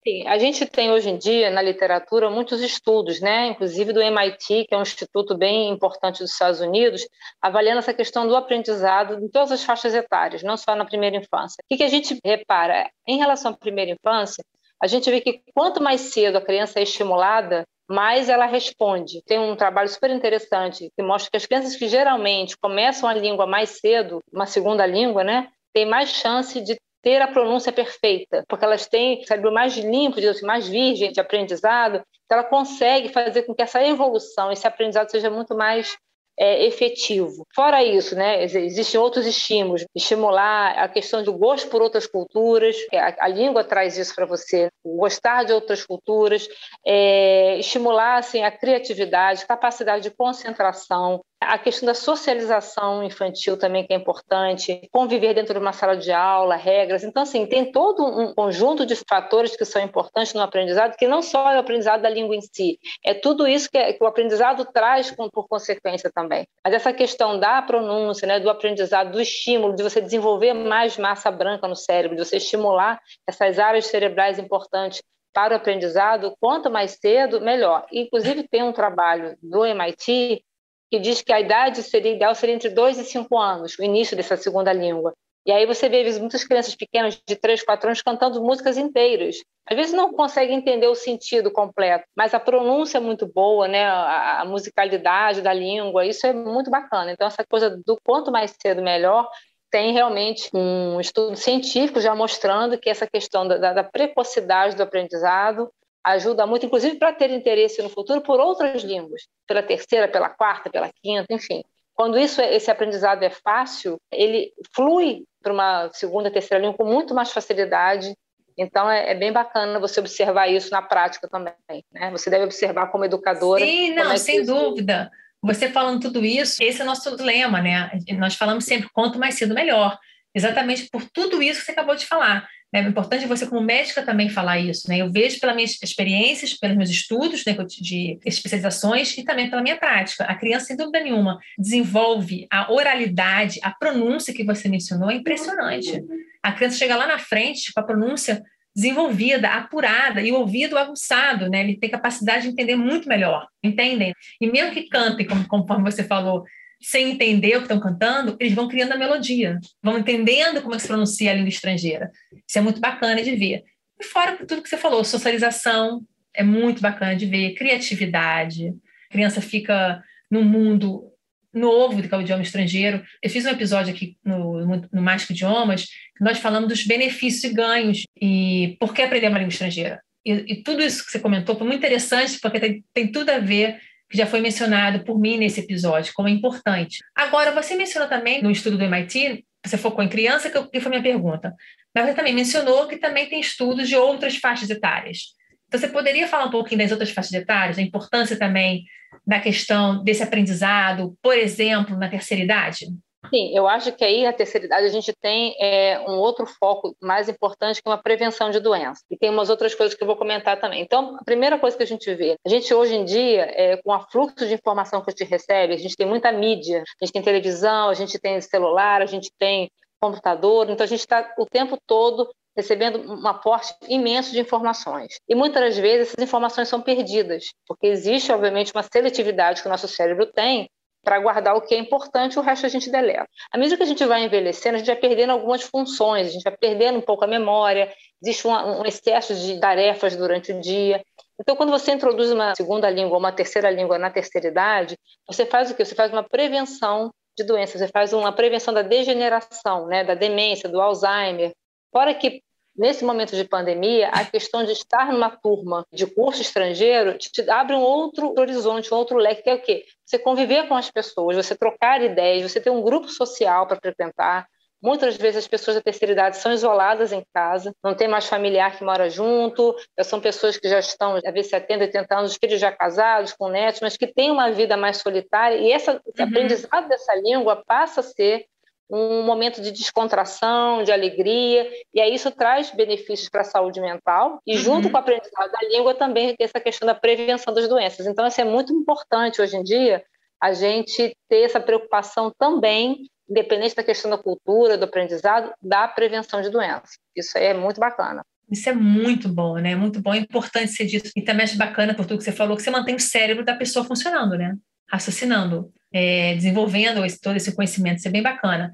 Sim, 0.07 0.27
a 0.27 0.39
gente 0.39 0.65
tem 0.65 0.91
hoje 0.91 1.11
em 1.11 1.19
dia 1.19 1.51
na 1.51 1.61
literatura 1.61 2.31
muitos 2.31 2.61
estudos, 2.61 3.21
né? 3.21 3.49
inclusive 3.49 3.93
do 3.93 4.01
MIT, 4.01 4.65
que 4.67 4.75
é 4.75 4.79
um 4.79 4.83
instituto 4.83 5.37
bem 5.37 5.71
importante 5.71 6.21
dos 6.21 6.33
Estados 6.33 6.61
Unidos, 6.61 7.07
avaliando 7.43 7.79
essa 7.79 7.93
questão 7.93 8.27
do 8.27 8.35
aprendizado 8.35 9.23
em 9.23 9.29
todas 9.29 9.53
as 9.53 9.63
faixas 9.63 9.95
etárias, 9.95 10.43
não 10.43 10.57
só 10.57 10.75
na 10.75 10.85
primeira 10.85 11.17
infância. 11.17 11.63
O 11.71 11.77
que 11.77 11.83
a 11.83 11.89
gente 11.89 12.19
repara? 12.25 12.91
Em 13.07 13.19
relação 13.19 13.53
à 13.53 13.57
primeira 13.57 13.91
infância, 13.91 14.43
a 14.83 14.87
gente 14.87 15.11
vê 15.11 15.21
que 15.21 15.43
quanto 15.55 15.83
mais 15.83 16.01
cedo 16.01 16.39
a 16.39 16.45
criança 16.45 16.79
é 16.79 16.85
estimulada, 16.85 17.67
mais 17.89 18.29
ela 18.29 18.47
responde. 18.47 19.23
Tem 19.25 19.39
um 19.39 19.57
trabalho 19.57 19.89
super 19.89 20.11
interessante 20.11 20.93
que 20.95 21.03
mostra 21.03 21.31
que 21.31 21.37
as 21.37 21.47
crianças 21.47 21.75
que 21.75 21.89
geralmente 21.89 22.57
começam 22.59 23.09
a 23.09 23.15
língua 23.15 23.47
mais 23.47 23.71
cedo, 23.71 24.21
uma 24.33 24.47
segunda 24.47 24.85
língua, 24.85 25.25
né, 25.25 25.49
tem 25.73 25.87
mais 25.87 26.11
chance 26.11 26.61
de 26.61 26.77
ter 27.03 27.23
a 27.23 27.29
pronúncia 27.29 27.73
perfeita, 27.73 28.45
porque 28.49 28.65
elas 28.65 28.87
têm 28.87 29.23
o 29.23 29.27
cérebro 29.27 29.53
mais 29.53 29.77
limpo, 29.77 30.19
assim, 30.19 30.45
mais 30.45 30.69
virgem 30.69 31.13
de 31.13 31.21
aprendizado, 31.21 32.03
então 32.25 32.39
ela 32.39 32.45
consegue 32.45 33.09
fazer 33.09 33.43
com 33.43 33.55
que 33.55 33.63
essa 33.63 33.83
evolução, 33.83 34.53
esse 34.53 34.67
aprendizado 34.67 35.09
seja 35.11 35.31
muito 35.31 35.57
mais 35.57 35.97
é, 36.39 36.65
efetivo. 36.67 37.47
Fora 37.55 37.83
isso, 37.83 38.15
né, 38.15 38.45
existem 38.45 39.01
outros 39.01 39.27
estímulos, 39.27 39.85
estimular 39.95 40.79
a 40.79 40.89
questão 40.89 41.23
do 41.23 41.33
gosto 41.33 41.69
por 41.69 41.83
outras 41.83 42.07
culturas, 42.07 42.77
a, 42.95 43.27
a 43.27 43.29
língua 43.29 43.65
traz 43.65 43.99
isso 43.99 44.15
para 44.15 44.27
você, 44.27 44.71
gostar 44.85 45.45
de 45.45 45.53
outras 45.53 45.85
culturas, 45.85 46.49
é, 46.87 47.59
estimular 47.59 48.19
assim, 48.19 48.43
a 48.43 48.51
criatividade, 48.51 49.47
capacidade 49.47 50.05
de 50.05 50.11
concentração, 50.11 51.21
a 51.41 51.57
questão 51.57 51.87
da 51.87 51.95
socialização 51.95 53.03
infantil 53.03 53.57
também 53.57 53.87
que 53.87 53.93
é 53.93 53.97
importante, 53.97 54.89
conviver 54.93 55.35
dentro 55.35 55.55
de 55.55 55.61
uma 55.61 55.73
sala 55.73 55.97
de 55.97 56.11
aula, 56.11 56.57
regras. 56.57 57.05
Então, 57.05 57.23
assim, 57.23 57.47
tem 57.47 57.71
todo 57.71 58.05
um 58.05 58.35
conjunto 58.35 58.85
de 58.85 58.97
fatores 58.97 59.57
que 59.57 59.65
são 59.65 59.81
importantes 59.81 60.35
no 60.35 60.43
aprendizado, 60.43 60.97
que 60.97 61.07
não 61.07 61.23
só 61.23 61.51
é 61.53 61.57
o 61.57 61.61
aprendizado 61.61 62.03
da 62.03 62.11
língua 62.11 62.35
em 62.35 62.41
si, 62.41 62.79
é 63.05 63.15
tudo 63.15 63.47
isso 63.47 63.71
que, 63.71 63.79
é, 63.79 63.93
que 63.93 64.03
o 64.03 64.07
aprendizado 64.07 64.65
traz 64.65 65.11
com, 65.11 65.29
por 65.31 65.47
consequência 65.47 66.11
também. 66.13 66.47
Mas 66.65 66.75
essa 66.75 66.93
questão 66.93 67.39
da 67.39 67.63
pronúncia, 67.63 68.27
né, 68.27 68.41
do 68.41 68.51
aprendizado, 68.51 69.13
do 69.13 69.21
estímulo, 69.21 69.75
de 69.75 69.83
você 69.83 70.01
desenvolver 70.01 70.55
mais 70.55 70.99
massa 70.99 71.31
branca 71.31 71.69
no 71.69 71.77
cérebro, 71.77 72.17
de 72.17 72.25
você 72.25 72.39
estimular 72.39 73.01
essas 73.27 73.59
áreas 73.59 73.87
cerebrais 73.87 74.39
importantes 74.39 75.03
para 75.33 75.55
o 75.55 75.57
aprendizado, 75.57 76.35
quanto 76.41 76.71
mais 76.71 76.99
cedo, 77.01 77.41
melhor. 77.41 77.87
Inclusive, 77.93 78.49
tem 78.49 78.63
um 78.63 78.73
trabalho 78.73 79.37
do 79.41 79.65
MIT 79.65 80.43
que 80.91 80.99
diz 80.99 81.23
que 81.23 81.33
a 81.33 81.41
idade 81.41 81.83
seria 81.83 82.13
ideal 82.13 82.35
seria 82.35 82.55
entre 82.55 82.71
2 82.71 82.99
e 82.99 83.05
5 83.05 83.39
anos, 83.39 83.79
o 83.79 83.83
início 83.83 84.17
dessa 84.17 84.37
segunda 84.37 84.73
língua. 84.73 85.13
E 85.49 85.53
aí 85.53 85.65
você 85.65 85.89
vê 85.89 86.05
muitas 86.19 86.45
crianças 86.45 86.75
pequenas 86.75 87.19
de 87.27 87.35
3, 87.35 87.63
4 87.63 87.89
anos 87.89 88.03
cantando 88.03 88.43
músicas 88.43 88.77
inteiras. 88.77 89.37
Às 89.67 89.77
vezes 89.77 89.95
não 89.95 90.13
consegue 90.13 90.53
entender 90.53 90.89
o 90.89 90.95
sentido 90.95 91.51
completo, 91.51 92.05
mas 92.15 92.35
a 92.35 92.41
pronúncia 92.41 92.99
é 92.99 93.01
muito 93.01 93.27
boa, 93.27 93.67
né? 93.67 93.87
a, 93.87 94.45
musicalidade 94.45 95.41
da 95.41 95.53
língua, 95.53 96.05
isso 96.05 96.27
é 96.27 96.35
muito 96.35 96.71
bacana. 96.71 97.13
Então, 97.13 97.27
essa 97.27 97.45
coisa 97.49 97.71
do 97.71 97.97
quanto 98.05 98.31
mais 98.31 98.55
cedo, 98.61 98.83
melhor, 98.83 99.27
tem 99.71 99.93
realmente 99.95 100.51
um 100.55 101.01
estudo 101.01 101.35
científico 101.37 101.99
já 101.99 102.15
mostrando 102.15 102.79
que 102.79 102.91
essa 102.91 103.07
questão 103.07 103.49
da, 103.49 103.73
da 103.73 103.85
precocidade 103.85 104.77
do 104.77 104.83
aprendizado 104.83 105.71
ajuda 106.05 106.47
muito, 106.47 106.67
inclusive 106.67 106.97
para 106.97 107.13
ter 107.13 107.31
interesse 107.31 107.83
no 107.83 107.89
futuro 107.89 108.21
por 108.21 108.41
outras 108.41 108.83
línguas, 108.83 109.23
pela 109.47 109.63
terceira, 109.63 110.09
pela 110.09 110.29
quarta, 110.29 110.71
pela 110.71 110.91
quinta, 111.03 111.27
enfim. 111.31 111.63
Quando 111.95 112.19
isso, 112.19 112.41
esse 112.41 112.71
aprendizado 112.71 113.23
é 113.25 113.31
fácil, 113.31 113.99
ele 114.13 114.53
flui 114.75 115.25
para 115.43 115.53
uma 115.53 115.91
segunda, 115.93 116.31
terceira 116.31 116.63
língua 116.63 116.77
com 116.77 116.85
muito 116.85 117.15
mais 117.15 117.33
facilidade. 117.33 118.15
Então 118.57 118.89
é, 118.89 119.11
é, 119.11 119.15
bem 119.15 119.33
bacana 119.33 119.81
você 119.81 119.99
observar 119.99 120.49
isso 120.49 120.71
na 120.71 120.81
prática 120.81 121.29
também. 121.29 121.85
Né? 121.93 122.11
Você 122.13 122.31
deve 122.31 122.45
observar 122.45 122.87
como 122.89 123.05
educadora. 123.05 123.65
Sim, 123.65 123.95
não, 123.95 124.13
é 124.13 124.17
sem 124.17 124.43
isso... 124.43 124.55
dúvida. 124.55 125.11
Você 125.43 125.69
falando 125.69 126.01
tudo 126.01 126.25
isso, 126.25 126.63
esse 126.63 126.81
é 126.81 126.85
o 126.85 126.87
nosso 126.87 127.15
lema, 127.17 127.61
né? 127.61 127.91
Nós 128.17 128.35
falamos 128.35 128.65
sempre 128.65 128.89
quanto 128.93 129.19
mais 129.19 129.37
cedo 129.37 129.55
melhor. 129.55 129.97
Exatamente 130.35 130.89
por 130.91 131.03
tudo 131.13 131.43
isso 131.43 131.61
que 131.61 131.67
você 131.67 131.73
acabou 131.73 131.95
de 131.95 132.07
falar. 132.07 132.49
É 132.73 132.81
importante 132.81 133.27
você, 133.27 133.47
como 133.47 133.63
médica, 133.63 134.03
também 134.03 134.29
falar 134.29 134.59
isso. 134.59 134.89
Né? 134.89 134.99
Eu 134.99 135.11
vejo 135.11 135.41
pelas 135.41 135.57
minhas 135.57 135.83
experiências, 135.83 136.53
pelos 136.53 136.77
meus 136.77 136.91
estudos 136.91 137.45
né, 137.47 137.57
de 137.81 138.19
especializações 138.27 139.17
e 139.17 139.25
também 139.25 139.49
pela 139.49 139.63
minha 139.63 139.79
prática. 139.79 140.25
A 140.25 140.35
criança, 140.35 140.67
sem 140.67 140.77
dúvida 140.77 141.01
nenhuma, 141.01 141.39
desenvolve 141.59 142.47
a 142.51 142.71
oralidade, 142.71 143.59
a 143.63 143.71
pronúncia 143.71 144.35
que 144.35 144.45
você 144.45 144.69
mencionou, 144.69 145.11
é 145.11 145.15
impressionante. 145.15 146.05
A 146.43 146.53
criança 146.53 146.77
chega 146.77 146.97
lá 146.97 147.07
na 147.07 147.19
frente 147.19 147.73
com 147.73 147.81
a 147.81 147.85
pronúncia 147.85 148.43
desenvolvida, 148.77 149.49
apurada 149.49 150.21
e 150.21 150.31
o 150.31 150.37
ouvido 150.37 150.79
aguçado, 150.79 151.49
né? 151.49 151.63
Ele 151.63 151.77
tem 151.77 151.91
capacidade 151.91 152.45
de 152.45 152.51
entender 152.51 152.77
muito 152.77 153.09
melhor, 153.09 153.49
entendem? 153.65 154.13
E 154.41 154.47
mesmo 154.47 154.73
que 154.73 154.89
cantem, 154.89 155.27
como, 155.27 155.49
conforme 155.49 155.91
você 155.91 156.05
falou, 156.05 156.45
sem 156.81 157.11
entender 157.11 157.57
o 157.57 157.59
que 157.59 157.65
estão 157.65 157.81
cantando, 157.81 158.37
eles 158.39 158.55
vão 158.55 158.69
criando 158.69 158.93
a 158.93 158.97
melodia, 158.97 159.59
vão 159.83 159.99
entendendo 159.99 160.63
como 160.63 160.75
é 160.75 160.77
que 160.77 160.83
se 160.83 160.89
pronuncia 160.89 161.31
a 161.31 161.35
língua 161.35 161.49
estrangeira. 161.49 162.11
Isso 162.47 162.59
é 162.59 162.61
muito 162.61 162.81
bacana 162.81 163.23
de 163.23 163.35
ver. 163.35 163.65
E 164.01 164.05
fora 164.05 164.37
tudo 164.47 164.63
que 164.63 164.69
você 164.69 164.77
falou, 164.77 165.03
socialização 165.05 166.03
é 166.35 166.43
muito 166.43 166.81
bacana 166.81 167.17
de 167.17 167.27
ver, 167.27 167.55
criatividade, 167.55 168.69
a 169.09 169.13
criança 169.13 169.41
fica 169.41 170.03
num 170.31 170.45
mundo 170.45 171.05
novo 171.53 172.01
do 172.01 172.09
que 172.09 172.15
é 172.15 172.19
o 172.19 172.21
idioma 172.21 172.43
estrangeiro. 172.43 173.03
Eu 173.23 173.31
fiz 173.31 173.45
um 173.45 173.51
episódio 173.51 173.93
aqui 173.93 174.17
no, 174.25 174.65
no 174.93 175.03
Mais 175.03 175.29
Idiomas, 175.29 175.87
que 176.17 176.23
nós 176.23 176.39
falamos 176.39 176.69
dos 176.69 176.85
benefícios 176.85 177.45
e 177.45 177.55
ganhos 177.55 178.03
e 178.21 178.77
por 178.79 178.95
que 178.95 179.03
aprender 179.03 179.29
uma 179.29 179.39
língua 179.39 179.53
estrangeira. 179.53 180.01
E, 180.25 180.33
e 180.53 180.63
tudo 180.63 180.83
isso 180.83 181.05
que 181.05 181.11
você 181.11 181.19
comentou 181.19 181.57
foi 181.57 181.67
muito 181.67 181.79
interessante, 181.79 182.39
porque 182.41 182.61
tem, 182.61 182.85
tem 182.93 183.11
tudo 183.11 183.31
a 183.31 183.39
ver 183.39 183.81
que 184.09 184.17
já 184.17 184.27
foi 184.27 184.41
mencionado 184.41 185.05
por 185.05 185.19
mim 185.19 185.37
nesse 185.37 185.61
episódio, 185.61 186.13
como 186.15 186.29
é 186.29 186.31
importante. 186.31 186.99
Agora, 187.15 187.53
você 187.53 187.77
mencionou 187.77 188.09
também 188.09 188.43
no 188.43 188.51
estudo 188.51 188.79
do 188.79 188.85
MIT, 188.85 189.45
você 189.65 189.77
focou 189.77 190.03
em 190.03 190.09
criança, 190.09 190.51
que 190.51 190.81
foi 190.81 190.91
minha 190.91 191.03
pergunta, 191.03 191.55
mas 191.95 192.07
você 192.07 192.15
também 192.15 192.35
mencionou 192.35 192.87
que 192.87 192.97
também 192.97 193.29
tem 193.29 193.41
estudos 193.41 193.89
de 193.89 193.97
outras 193.97 194.37
faixas 194.37 194.71
etárias. 194.71 195.35
Então, 195.67 195.79
você 195.79 195.89
poderia 195.89 196.27
falar 196.27 196.47
um 196.47 196.51
pouquinho 196.51 196.81
das 196.81 196.91
outras 196.91 197.11
faixas 197.11 197.33
etárias, 197.33 197.77
da 197.77 197.83
importância 197.83 198.39
também 198.39 198.85
da 199.27 199.41
questão 199.41 200.03
desse 200.03 200.23
aprendizado, 200.23 201.17
por 201.23 201.37
exemplo, 201.37 201.97
na 201.97 202.09
terceira 202.09 202.43
idade? 202.43 202.87
Sim, 203.31 203.57
eu 203.57 203.69
acho 203.69 203.93
que 203.93 204.05
aí 204.05 204.25
na 204.25 204.33
terceira 204.33 204.67
idade 204.67 204.87
a 204.87 204.91
gente 204.91 205.13
tem 205.13 205.55
é, 205.61 206.01
um 206.09 206.19
outro 206.19 206.47
foco 206.47 206.97
mais 207.01 207.29
importante 207.29 207.83
que 207.83 207.89
é 207.89 207.91
uma 207.91 208.03
prevenção 208.03 208.51
de 208.51 208.61
doenças. 208.61 209.05
E 209.11 209.17
tem 209.17 209.31
umas 209.31 209.51
outras 209.51 209.75
coisas 209.75 209.95
que 209.95 210.03
eu 210.03 210.07
vou 210.07 210.17
comentar 210.17 210.61
também. 210.61 210.81
Então, 210.81 211.17
a 211.17 211.25
primeira 211.25 211.59
coisa 211.59 211.77
que 211.77 211.83
a 211.83 211.87
gente 211.87 212.13
vê, 212.15 212.37
a 212.45 212.49
gente 212.49 212.73
hoje 212.73 212.95
em 212.95 213.05
dia, 213.05 213.43
é, 213.55 213.77
com 213.77 213.93
o 213.93 214.01
fluxo 214.11 214.47
de 214.47 214.55
informação 214.55 215.03
que 215.03 215.11
a 215.11 215.15
gente 215.17 215.29
recebe, 215.29 215.75
a 215.75 215.79
gente 215.79 215.97
tem 215.97 216.07
muita 216.07 216.33
mídia, 216.33 216.83
a 217.01 217.05
gente 217.05 217.13
tem 217.13 217.23
televisão, 217.23 217.89
a 217.89 217.95
gente 217.95 218.19
tem 218.19 218.41
celular, 218.41 219.03
a 219.03 219.07
gente 219.07 219.31
tem 219.39 219.71
computador, 220.01 220.71
então 220.71 220.85
a 220.85 220.89
gente 220.89 221.01
está 221.01 221.35
o 221.39 221.45
tempo 221.45 221.77
todo 221.87 222.29
recebendo 222.57 222.99
um 223.09 223.27
aporte 223.27 223.73
imenso 223.89 224.33
de 224.33 224.41
informações. 224.41 225.21
E 225.29 225.35
muitas 225.35 225.63
das 225.63 225.79
vezes 225.79 226.09
essas 226.09 226.25
informações 226.25 226.69
são 226.69 226.81
perdidas, 226.81 227.45
porque 227.67 227.87
existe, 227.87 228.33
obviamente, 228.33 228.73
uma 228.75 228.83
seletividade 228.83 229.63
que 229.63 229.69
o 229.69 229.71
nosso 229.71 229.87
cérebro 229.87 230.27
tem 230.27 230.69
para 231.03 231.19
guardar 231.19 231.57
o 231.57 231.61
que 231.61 231.75
é 231.75 231.79
importante, 231.79 232.39
o 232.39 232.43
resto 232.43 232.67
a 232.67 232.69
gente 232.69 232.91
deleta. 232.91 233.27
À 233.53 233.59
medida 233.59 233.77
que 233.77 233.83
a 233.83 233.87
gente 233.87 234.05
vai 234.05 234.25
envelhecendo, 234.25 234.77
a 234.77 234.79
gente 234.79 234.89
vai 234.89 234.97
perdendo 234.97 235.31
algumas 235.31 235.63
funções, 235.63 236.27
a 236.27 236.31
gente 236.31 236.43
vai 236.43 236.57
perdendo 236.57 236.99
um 236.99 237.03
pouco 237.03 237.25
a 237.25 237.27
memória, 237.27 237.93
existe 238.23 238.47
um, 238.47 238.53
um 238.53 238.85
excesso 238.85 239.35
de 239.35 239.59
tarefas 239.61 240.17
durante 240.17 240.53
o 240.53 240.61
dia. 240.61 241.03
Então, 241.41 241.57
quando 241.57 241.71
você 241.71 241.93
introduz 241.93 242.31
uma 242.31 242.55
segunda 242.55 242.91
língua 242.91 243.13
ou 243.13 243.19
uma 243.19 243.33
terceira 243.33 243.71
língua 243.71 243.99
na 243.99 244.11
terceira 244.11 244.49
idade, 244.49 244.99
você 245.27 245.47
faz 245.47 245.71
o 245.71 245.75
quê? 245.75 245.85
Você 245.85 245.95
faz 245.95 246.13
uma 246.13 246.23
prevenção 246.23 247.13
de 247.37 247.45
doenças, 247.45 247.81
você 247.81 247.89
faz 247.89 248.13
uma 248.13 248.33
prevenção 248.33 248.75
da 248.75 248.83
degeneração, 248.83 249.87
né, 249.87 250.03
da 250.03 250.15
demência, 250.15 250.69
do 250.69 250.81
Alzheimer. 250.81 251.53
Fora 251.93 252.13
que 252.13 252.43
Nesse 252.79 253.05
momento 253.05 253.35
de 253.35 253.43
pandemia, 253.43 254.09
a 254.11 254.25
questão 254.25 254.65
de 254.65 254.71
estar 254.71 255.13
numa 255.13 255.29
turma 255.31 255.85
de 255.93 256.07
curso 256.07 256.41
estrangeiro 256.41 257.19
te 257.19 257.51
abre 257.51 257.75
um 257.75 257.81
outro 257.81 258.33
horizonte, 258.39 258.95
um 258.95 258.97
outro 258.97 259.19
leque, 259.19 259.43
que 259.43 259.51
é 259.51 259.55
o 259.55 259.61
quê? 259.61 259.85
Você 260.05 260.17
conviver 260.17 260.69
com 260.69 260.77
as 260.77 260.89
pessoas, 260.89 261.35
você 261.35 261.57
trocar 261.57 262.01
ideias, 262.01 262.49
você 262.49 262.61
ter 262.61 262.71
um 262.71 262.81
grupo 262.81 263.09
social 263.09 263.67
para 263.67 263.81
frequentar. 263.81 264.47
Muitas 264.81 265.17
vezes 265.17 265.39
as 265.39 265.49
pessoas 265.49 265.75
da 265.75 265.83
terceira 265.83 266.13
idade 266.13 266.37
são 266.37 266.53
isoladas 266.53 267.13
em 267.13 267.25
casa, 267.35 267.75
não 267.83 267.97
tem 267.97 268.07
mais 268.07 268.27
familiar 268.27 268.79
que 268.79 268.85
mora 268.85 269.11
junto, 269.11 269.75
são 270.03 270.21
pessoas 270.21 270.57
que 270.57 270.69
já 270.69 270.79
estão, 270.79 271.17
às 271.17 271.35
vezes, 271.35 271.51
70, 271.51 271.87
80 271.87 272.17
anos, 272.17 272.39
filhos 272.41 272.61
já 272.61 272.71
casados, 272.71 273.33
com 273.33 273.49
netos, 273.49 273.81
mas 273.81 273.97
que 273.97 274.07
têm 274.07 274.31
uma 274.31 274.53
vida 274.53 274.77
mais 274.77 274.99
solitária, 274.99 275.57
e 275.57 275.73
esse 275.73 275.91
uhum. 275.91 275.99
aprendizado 276.17 276.89
dessa 276.89 277.13
língua 277.17 277.61
passa 277.67 277.99
a 277.99 278.05
ser 278.05 278.47
um 278.91 279.23
momento 279.23 279.61
de 279.61 279.71
descontração, 279.71 280.83
de 280.83 280.91
alegria, 280.91 281.71
e 281.93 282.01
aí 282.01 282.15
isso 282.15 282.31
traz 282.31 282.71
benefícios 282.71 283.29
para 283.29 283.43
a 283.43 283.45
saúde 283.45 283.81
mental, 283.81 284.41
e 284.47 284.57
junto 284.57 284.87
uhum. 284.87 284.93
com 284.93 284.97
o 284.97 285.01
aprendizado 285.01 285.51
da 285.51 285.69
língua 285.69 285.95
também 285.95 286.35
tem 286.35 286.45
essa 286.45 286.61
questão 286.61 286.87
da 286.87 286.95
prevenção 286.95 287.53
das 287.53 287.69
doenças. 287.69 288.07
Então, 288.07 288.27
isso 288.27 288.41
é 288.41 288.45
muito 288.45 288.73
importante 288.73 289.43
hoje 289.43 289.57
em 289.57 289.63
dia, 289.63 290.03
a 290.41 290.53
gente 290.53 291.17
ter 291.29 291.43
essa 291.43 291.61
preocupação 291.61 292.33
também 292.39 293.03
independente 293.29 293.75
da 293.75 293.83
questão 293.83 294.11
da 294.11 294.17
cultura, 294.17 294.79
do 294.79 294.85
aprendizado, 294.85 295.53
da 295.61 295.87
prevenção 295.87 296.41
de 296.41 296.49
doenças. 296.49 296.99
Isso 297.15 297.37
aí 297.37 297.47
é 297.47 297.55
muito 297.55 297.79
bacana. 297.79 298.25
Isso 298.51 298.69
é 298.71 298.73
muito 298.73 299.29
bom, 299.29 299.59
né? 299.59 299.77
Muito 299.77 300.01
bom, 300.01 300.15
é 300.15 300.19
importante 300.19 300.73
ser 300.73 300.87
dito. 300.87 301.11
E 301.15 301.23
também 301.23 301.45
acho 301.45 301.59
bacana, 301.59 301.95
por 301.95 302.07
tudo 302.07 302.19
que 302.19 302.25
você 302.25 302.33
falou, 302.33 302.57
que 302.57 302.63
você 302.63 302.71
mantém 302.71 302.95
o 302.95 303.01
cérebro 303.01 303.45
da 303.45 303.55
pessoa 303.55 303.85
funcionando, 303.85 304.39
né? 304.39 304.57
Raciocinando, 304.91 305.73
é, 305.93 306.35
desenvolvendo 306.35 307.05
esse, 307.05 307.21
todo 307.21 307.37
esse 307.37 307.55
conhecimento. 307.55 307.99
Isso 307.99 308.09
é 308.09 308.11
bem 308.11 308.23
bacana. 308.23 308.73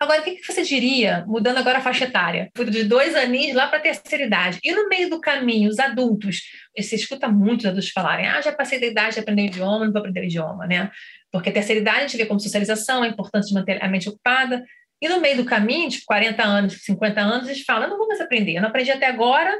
Agora, 0.00 0.20
o 0.20 0.24
que, 0.24 0.36
que 0.36 0.52
você 0.52 0.62
diria, 0.62 1.24
mudando 1.26 1.58
agora 1.58 1.78
a 1.78 1.82
faixa 1.82 2.04
etária, 2.04 2.50
de 2.54 2.84
dois 2.84 3.14
aninhos 3.14 3.54
lá 3.54 3.68
para 3.68 3.78
a 3.78 3.82
terceira 3.82 4.24
idade, 4.24 4.58
e 4.64 4.72
no 4.72 4.88
meio 4.88 5.10
do 5.10 5.20
caminho, 5.20 5.68
os 5.68 5.78
adultos, 5.78 6.42
você 6.76 6.96
escuta 6.96 7.28
muitos 7.28 7.66
adultos 7.66 7.90
falarem, 7.90 8.26
ah, 8.26 8.40
já 8.40 8.50
passei 8.50 8.80
da 8.80 8.86
idade 8.86 9.14
de 9.14 9.20
aprender 9.20 9.46
idioma, 9.46 9.84
não 9.84 9.92
vou 9.92 10.00
aprender 10.00 10.24
idioma, 10.24 10.66
né? 10.66 10.90
Porque 11.30 11.50
a 11.50 11.52
terceira 11.52 11.80
idade 11.80 11.98
a 11.98 12.00
gente 12.02 12.16
vê 12.16 12.24
como 12.24 12.40
socialização, 12.40 13.04
é 13.04 13.08
importante 13.08 13.52
manter 13.52 13.82
a 13.82 13.88
mente 13.88 14.08
ocupada, 14.08 14.64
e 15.02 15.08
no 15.08 15.20
meio 15.20 15.36
do 15.36 15.44
caminho, 15.44 15.90
de 15.90 16.02
40 16.04 16.42
anos, 16.42 16.82
50 16.82 17.20
anos, 17.20 17.48
eles 17.48 17.62
falam, 17.62 17.90
não 17.90 17.98
vou 17.98 18.08
mais 18.08 18.22
aprender, 18.22 18.56
eu 18.56 18.62
não 18.62 18.70
aprendi 18.70 18.90
até 18.90 19.06
agora, 19.06 19.54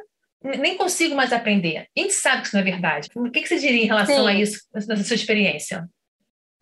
nem 0.44 0.76
consigo 0.76 1.14
mais 1.14 1.32
aprender. 1.32 1.88
A 1.96 2.00
gente 2.00 2.12
sabe 2.12 2.42
que 2.42 2.48
isso 2.48 2.56
não 2.56 2.60
é 2.60 2.64
verdade. 2.64 3.08
O 3.14 3.30
que, 3.30 3.40
que 3.40 3.48
você 3.48 3.58
diria 3.58 3.82
em 3.82 3.86
relação 3.86 4.24
Sim. 4.24 4.28
a 4.28 4.34
isso, 4.34 4.60
na 4.72 4.96
sua 4.96 5.16
experiência? 5.16 5.88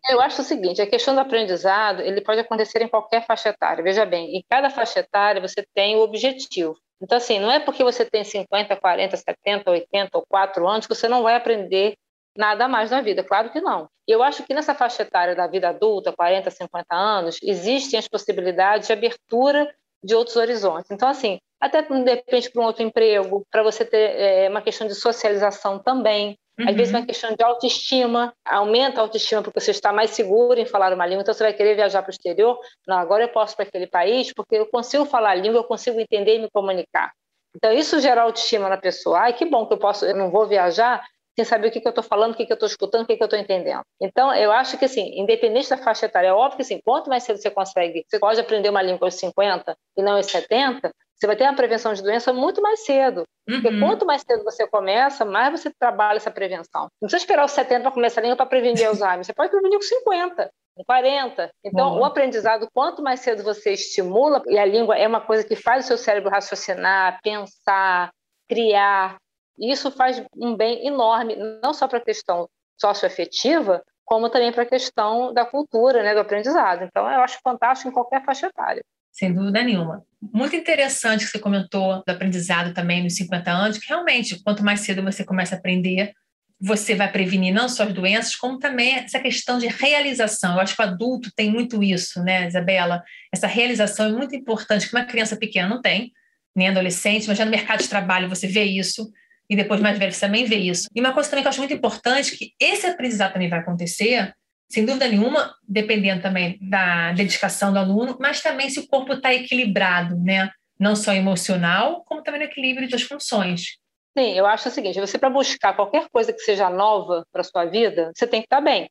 Eu 0.09 0.21
acho 0.21 0.43
o 0.43 0.45
seguinte, 0.45 0.83
a 0.83 0.87
questão 0.87 1.15
do 1.15 1.21
aprendizado, 1.21 2.01
ele 2.01 2.21
pode 2.21 2.41
acontecer 2.41 2.83
em 2.83 2.89
qualquer 2.89 3.25
faixa 3.25 3.51
etária. 3.51 3.85
Veja 3.85 4.05
bem, 4.05 4.37
em 4.37 4.45
cada 4.49 4.69
faixa 4.71 5.01
etária 5.01 5.41
você 5.41 5.65
tem 5.75 5.97
o 5.97 6.01
objetivo. 6.01 6.77
Então, 7.01 7.19
assim, 7.19 7.39
não 7.41 7.51
é 7.51 7.59
porque 7.59 7.83
você 7.83 8.05
tem 8.05 8.23
50, 8.23 8.77
40, 8.77 9.17
70, 9.17 9.71
80 9.71 10.19
ou 10.19 10.25
4 10.29 10.69
anos 10.69 10.87
que 10.87 10.95
você 10.95 11.09
não 11.09 11.23
vai 11.23 11.35
aprender 11.35 11.95
nada 12.37 12.69
mais 12.69 12.91
na 12.91 13.01
vida. 13.01 13.23
Claro 13.23 13.51
que 13.51 13.61
não. 13.61 13.89
Eu 14.07 14.23
acho 14.23 14.45
que 14.45 14.55
nessa 14.55 14.75
faixa 14.75 15.03
etária 15.03 15.35
da 15.35 15.47
vida 15.47 15.69
adulta, 15.69 16.12
40, 16.12 16.51
50 16.51 16.95
anos, 16.95 17.39
existem 17.43 17.99
as 17.99 18.09
possibilidades 18.09 18.87
de 18.87 18.93
abertura 18.93 19.73
de 20.02 20.14
outros 20.14 20.37
horizontes. 20.37 20.90
Então, 20.90 21.09
assim, 21.09 21.38
até 21.61 21.82
de 21.82 22.11
repente 22.11 22.50
para 22.50 22.62
um 22.62 22.64
outro 22.64 22.82
emprego, 22.82 23.47
para 23.50 23.62
você 23.62 23.85
ter 23.85 24.18
é, 24.18 24.49
uma 24.49 24.61
questão 24.61 24.87
de 24.87 24.94
socialização 24.94 25.78
também. 25.78 26.37
Uhum. 26.59 26.68
Às 26.68 26.75
vezes, 26.75 26.92
uma 26.92 27.06
questão 27.06 27.35
de 27.35 27.42
autoestima, 27.42 28.35
aumenta 28.44 29.00
a 29.00 29.02
autoestima 29.02 29.42
porque 29.42 29.61
você 29.61 29.71
está 29.71 29.92
mais 29.92 30.11
seguro 30.11 30.59
em 30.59 30.66
falar 30.66 30.92
uma 30.92 31.06
língua, 31.06 31.23
então 31.23 31.32
você 31.32 31.44
vai 31.44 31.52
querer 31.52 31.75
viajar 31.75 32.02
para 32.02 32.11
o 32.11 32.12
exterior. 32.12 32.59
Não, 32.87 32.99
agora 32.99 33.25
eu 33.25 33.28
posso 33.28 33.56
para 33.56 33.64
aquele 33.64 33.87
país 33.87 34.32
porque 34.35 34.56
eu 34.56 34.66
consigo 34.66 35.04
falar 35.04 35.30
a 35.30 35.35
língua, 35.35 35.61
eu 35.61 35.64
consigo 35.64 35.99
entender 36.00 36.37
e 36.37 36.38
me 36.40 36.50
comunicar. 36.50 37.12
Então, 37.54 37.73
isso 37.73 38.00
gera 38.00 38.23
autoestima 38.23 38.68
na 38.68 38.76
pessoa. 38.76 39.21
Ai, 39.21 39.32
que 39.32 39.44
bom 39.44 39.66
que 39.66 39.75
eu 39.75 39.78
posso, 39.78 40.04
eu 40.04 40.16
não 40.16 40.30
vou 40.30 40.47
viajar 40.47 41.04
sem 41.35 41.45
saber 41.45 41.69
o 41.69 41.71
que, 41.71 41.81
que 41.81 41.89
eu 41.89 41.91
estou 41.91 42.05
falando, 42.05 42.33
o 42.33 42.37
que, 42.37 42.45
que 42.45 42.53
eu 42.53 42.57
estou 42.57 42.67
escutando, 42.67 43.03
o 43.03 43.07
que, 43.07 43.17
que 43.17 43.23
eu 43.23 43.27
estou 43.27 43.39
entendendo. 43.39 43.83
Então, 44.01 44.35
eu 44.35 44.53
acho 44.53 44.77
que, 44.79 44.85
assim, 44.85 45.19
independente 45.19 45.71
da 45.71 45.79
faixa 45.79 46.07
etária, 46.07 46.29
é 46.29 46.33
óbvio 46.33 46.57
que, 46.57 46.62
assim, 46.62 46.81
quanto 46.85 47.09
mais 47.09 47.23
cedo 47.23 47.39
você 47.39 47.51
consegue, 47.51 48.05
você 48.07 48.19
pode 48.19 48.41
aprender 48.41 48.69
uma 48.69 48.83
língua 48.83 49.07
aos 49.07 49.15
50 49.15 49.75
e 49.97 50.03
não 50.03 50.17
aos 50.17 50.27
70, 50.27 50.91
você 51.15 51.27
vai 51.27 51.37
ter 51.37 51.45
a 51.45 51.53
prevenção 51.53 51.95
de 51.95 52.03
doença 52.03 52.33
muito 52.33 52.61
mais 52.61 52.85
cedo. 52.85 53.25
Uhum. 53.49 53.62
Porque 53.62 53.79
quanto 53.79 54.05
mais 54.05 54.23
cedo 54.23 54.45
você 54.45 54.67
começa, 54.67 55.25
mais 55.25 55.61
você 55.61 55.71
trabalha 55.79 56.17
essa 56.17 56.31
prevenção. 56.31 56.83
Não 57.01 57.09
precisa 57.09 57.23
esperar 57.23 57.45
os 57.45 57.53
70 57.53 57.83
para 57.83 57.93
começar 57.93 58.21
a 58.21 58.23
língua 58.23 58.37
para 58.37 58.47
prevenir 58.47 58.87
Alzheimer. 58.87 59.25
Você 59.25 59.33
pode 59.33 59.51
prevenir 59.51 59.79
com 59.79 59.85
50 59.85 60.51
com 60.75 60.85
40. 60.85 61.51
Então, 61.65 61.99
o 61.99 62.05
aprendizado, 62.05 62.69
quanto 62.73 63.03
mais 63.03 63.21
cedo 63.21 63.43
você 63.43 63.73
estimula, 63.73 64.43
e 64.47 64.59
a 64.59 64.65
língua 64.65 64.97
é 64.97 65.07
uma 65.07 65.21
coisa 65.21 65.45
que 65.45 65.55
faz 65.55 65.85
o 65.85 65.89
seu 65.89 65.99
cérebro 65.99 66.31
raciocinar, 66.31 67.21
pensar, 67.23 68.11
criar, 68.49 69.17
isso 69.59 69.90
faz 69.90 70.23
um 70.37 70.56
bem 70.56 70.87
enorme, 70.87 71.37
não 71.62 71.73
só 71.73 71.87
para 71.87 71.99
a 71.99 72.04
questão 72.04 72.49
socioafetiva, 72.80 73.82
como 74.04 74.28
também 74.28 74.52
para 74.52 74.64
a 74.64 74.66
questão 74.66 75.32
da 75.32 75.44
cultura, 75.44 76.02
né, 76.02 76.14
do 76.14 76.21
aprendizado. 76.21 76.85
Então, 76.85 77.09
eu 77.11 77.21
acho 77.21 77.38
fantástico 77.42 77.88
em 77.88 77.92
qualquer 77.92 78.25
faixa 78.25 78.47
etária. 78.47 78.82
Sem 79.12 79.32
dúvida 79.32 79.62
nenhuma. 79.62 80.02
Muito 80.21 80.56
interessante 80.56 81.25
que 81.25 81.30
você 81.30 81.38
comentou 81.38 82.02
do 82.06 82.11
aprendizado 82.11 82.73
também 82.73 83.02
nos 83.02 83.14
50 83.14 83.50
anos, 83.50 83.78
que 83.78 83.87
realmente, 83.87 84.42
quanto 84.42 84.64
mais 84.64 84.80
cedo 84.80 85.02
você 85.02 85.25
começa 85.25 85.54
a 85.54 85.59
aprender, 85.59 86.12
você 86.59 86.94
vai 86.94 87.11
prevenir 87.11 87.52
não 87.52 87.68
só 87.68 87.82
as 87.82 87.92
doenças, 87.92 88.37
como 88.37 88.59
também 88.59 88.94
essa 88.94 89.18
questão 89.18 89.59
de 89.59 89.66
realização. 89.66 90.54
Eu 90.54 90.61
acho 90.61 90.76
que 90.76 90.82
o 90.82 90.85
adulto 90.85 91.30
tem 91.35 91.50
muito 91.50 91.82
isso, 91.82 92.23
né, 92.23 92.47
Isabela? 92.47 93.02
Essa 93.35 93.47
realização 93.47 94.06
é 94.06 94.12
muito 94.12 94.35
importante, 94.35 94.88
que 94.88 94.94
uma 94.94 95.04
criança 95.04 95.37
pequena 95.37 95.68
não 95.68 95.80
tem, 95.80 96.12
nem 96.54 96.68
adolescente, 96.68 97.26
mas 97.26 97.37
já 97.37 97.44
no 97.44 97.50
mercado 97.50 97.82
de 97.82 97.88
trabalho 97.88 98.28
você 98.28 98.47
vê 98.47 98.64
isso 98.64 99.11
e 99.52 99.56
depois 99.56 99.82
mais 99.82 99.99
velho 99.99 100.11
você 100.11 100.21
também 100.21 100.47
vê 100.47 100.56
isso. 100.56 100.88
E 100.94 101.00
uma 101.00 101.12
coisa 101.12 101.28
também 101.28 101.42
que 101.42 101.47
eu 101.47 101.50
acho 101.50 101.59
muito 101.59 101.75
importante, 101.75 102.38
que 102.38 102.52
esse 102.59 102.87
aprendizado 102.87 103.35
também 103.35 103.50
vai 103.50 103.59
acontecer, 103.59 104.32
sem 104.66 104.87
dúvida 104.87 105.06
nenhuma, 105.06 105.54
dependendo 105.68 106.23
também 106.23 106.59
da 106.62 107.12
dedicação 107.12 107.71
do 107.71 107.78
aluno, 107.78 108.16
mas 108.18 108.40
também 108.40 108.71
se 108.71 108.80
o 108.80 108.88
corpo 108.88 109.12
está 109.12 109.35
equilibrado, 109.35 110.16
né? 110.16 110.50
Não 110.80 110.97
só 110.97 111.12
emocional, 111.12 112.02
como 112.06 112.23
também 112.23 112.40
no 112.40 112.47
equilíbrio 112.47 112.88
das 112.88 113.02
funções. 113.02 113.76
Sim, 114.16 114.32
eu 114.32 114.47
acho 114.47 114.71
o 114.71 114.73
seguinte: 114.73 114.99
você 114.99 115.18
para 115.18 115.28
buscar 115.28 115.76
qualquer 115.76 116.09
coisa 116.11 116.32
que 116.32 116.40
seja 116.40 116.71
nova 116.71 117.26
para 117.30 117.44
sua 117.44 117.66
vida, 117.66 118.11
você 118.16 118.26
tem 118.26 118.40
que 118.40 118.47
estar 118.47 118.56
tá 118.56 118.62
bem. 118.62 118.88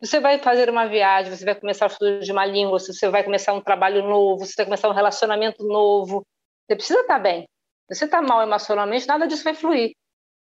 Você 0.00 0.18
vai 0.18 0.40
fazer 0.40 0.68
uma 0.68 0.86
viagem, 0.86 1.30
você 1.30 1.44
vai 1.44 1.54
começar 1.54 1.86
o 1.86 1.92
estudo 1.92 2.18
de 2.18 2.32
uma 2.32 2.44
língua, 2.44 2.80
você 2.80 3.08
vai 3.08 3.22
começar 3.22 3.52
um 3.52 3.60
trabalho 3.60 4.02
novo, 4.02 4.44
você 4.44 4.54
vai 4.56 4.66
começar 4.66 4.88
um 4.88 4.92
relacionamento 4.94 5.64
novo. 5.64 6.26
Você 6.66 6.74
precisa 6.74 7.00
estar 7.02 7.14
tá 7.14 7.20
bem. 7.20 7.46
Você 7.88 8.04
está 8.04 8.22
mal 8.22 8.42
emocionalmente, 8.42 9.06
nada 9.06 9.26
disso 9.26 9.44
vai 9.44 9.54
fluir. 9.54 9.92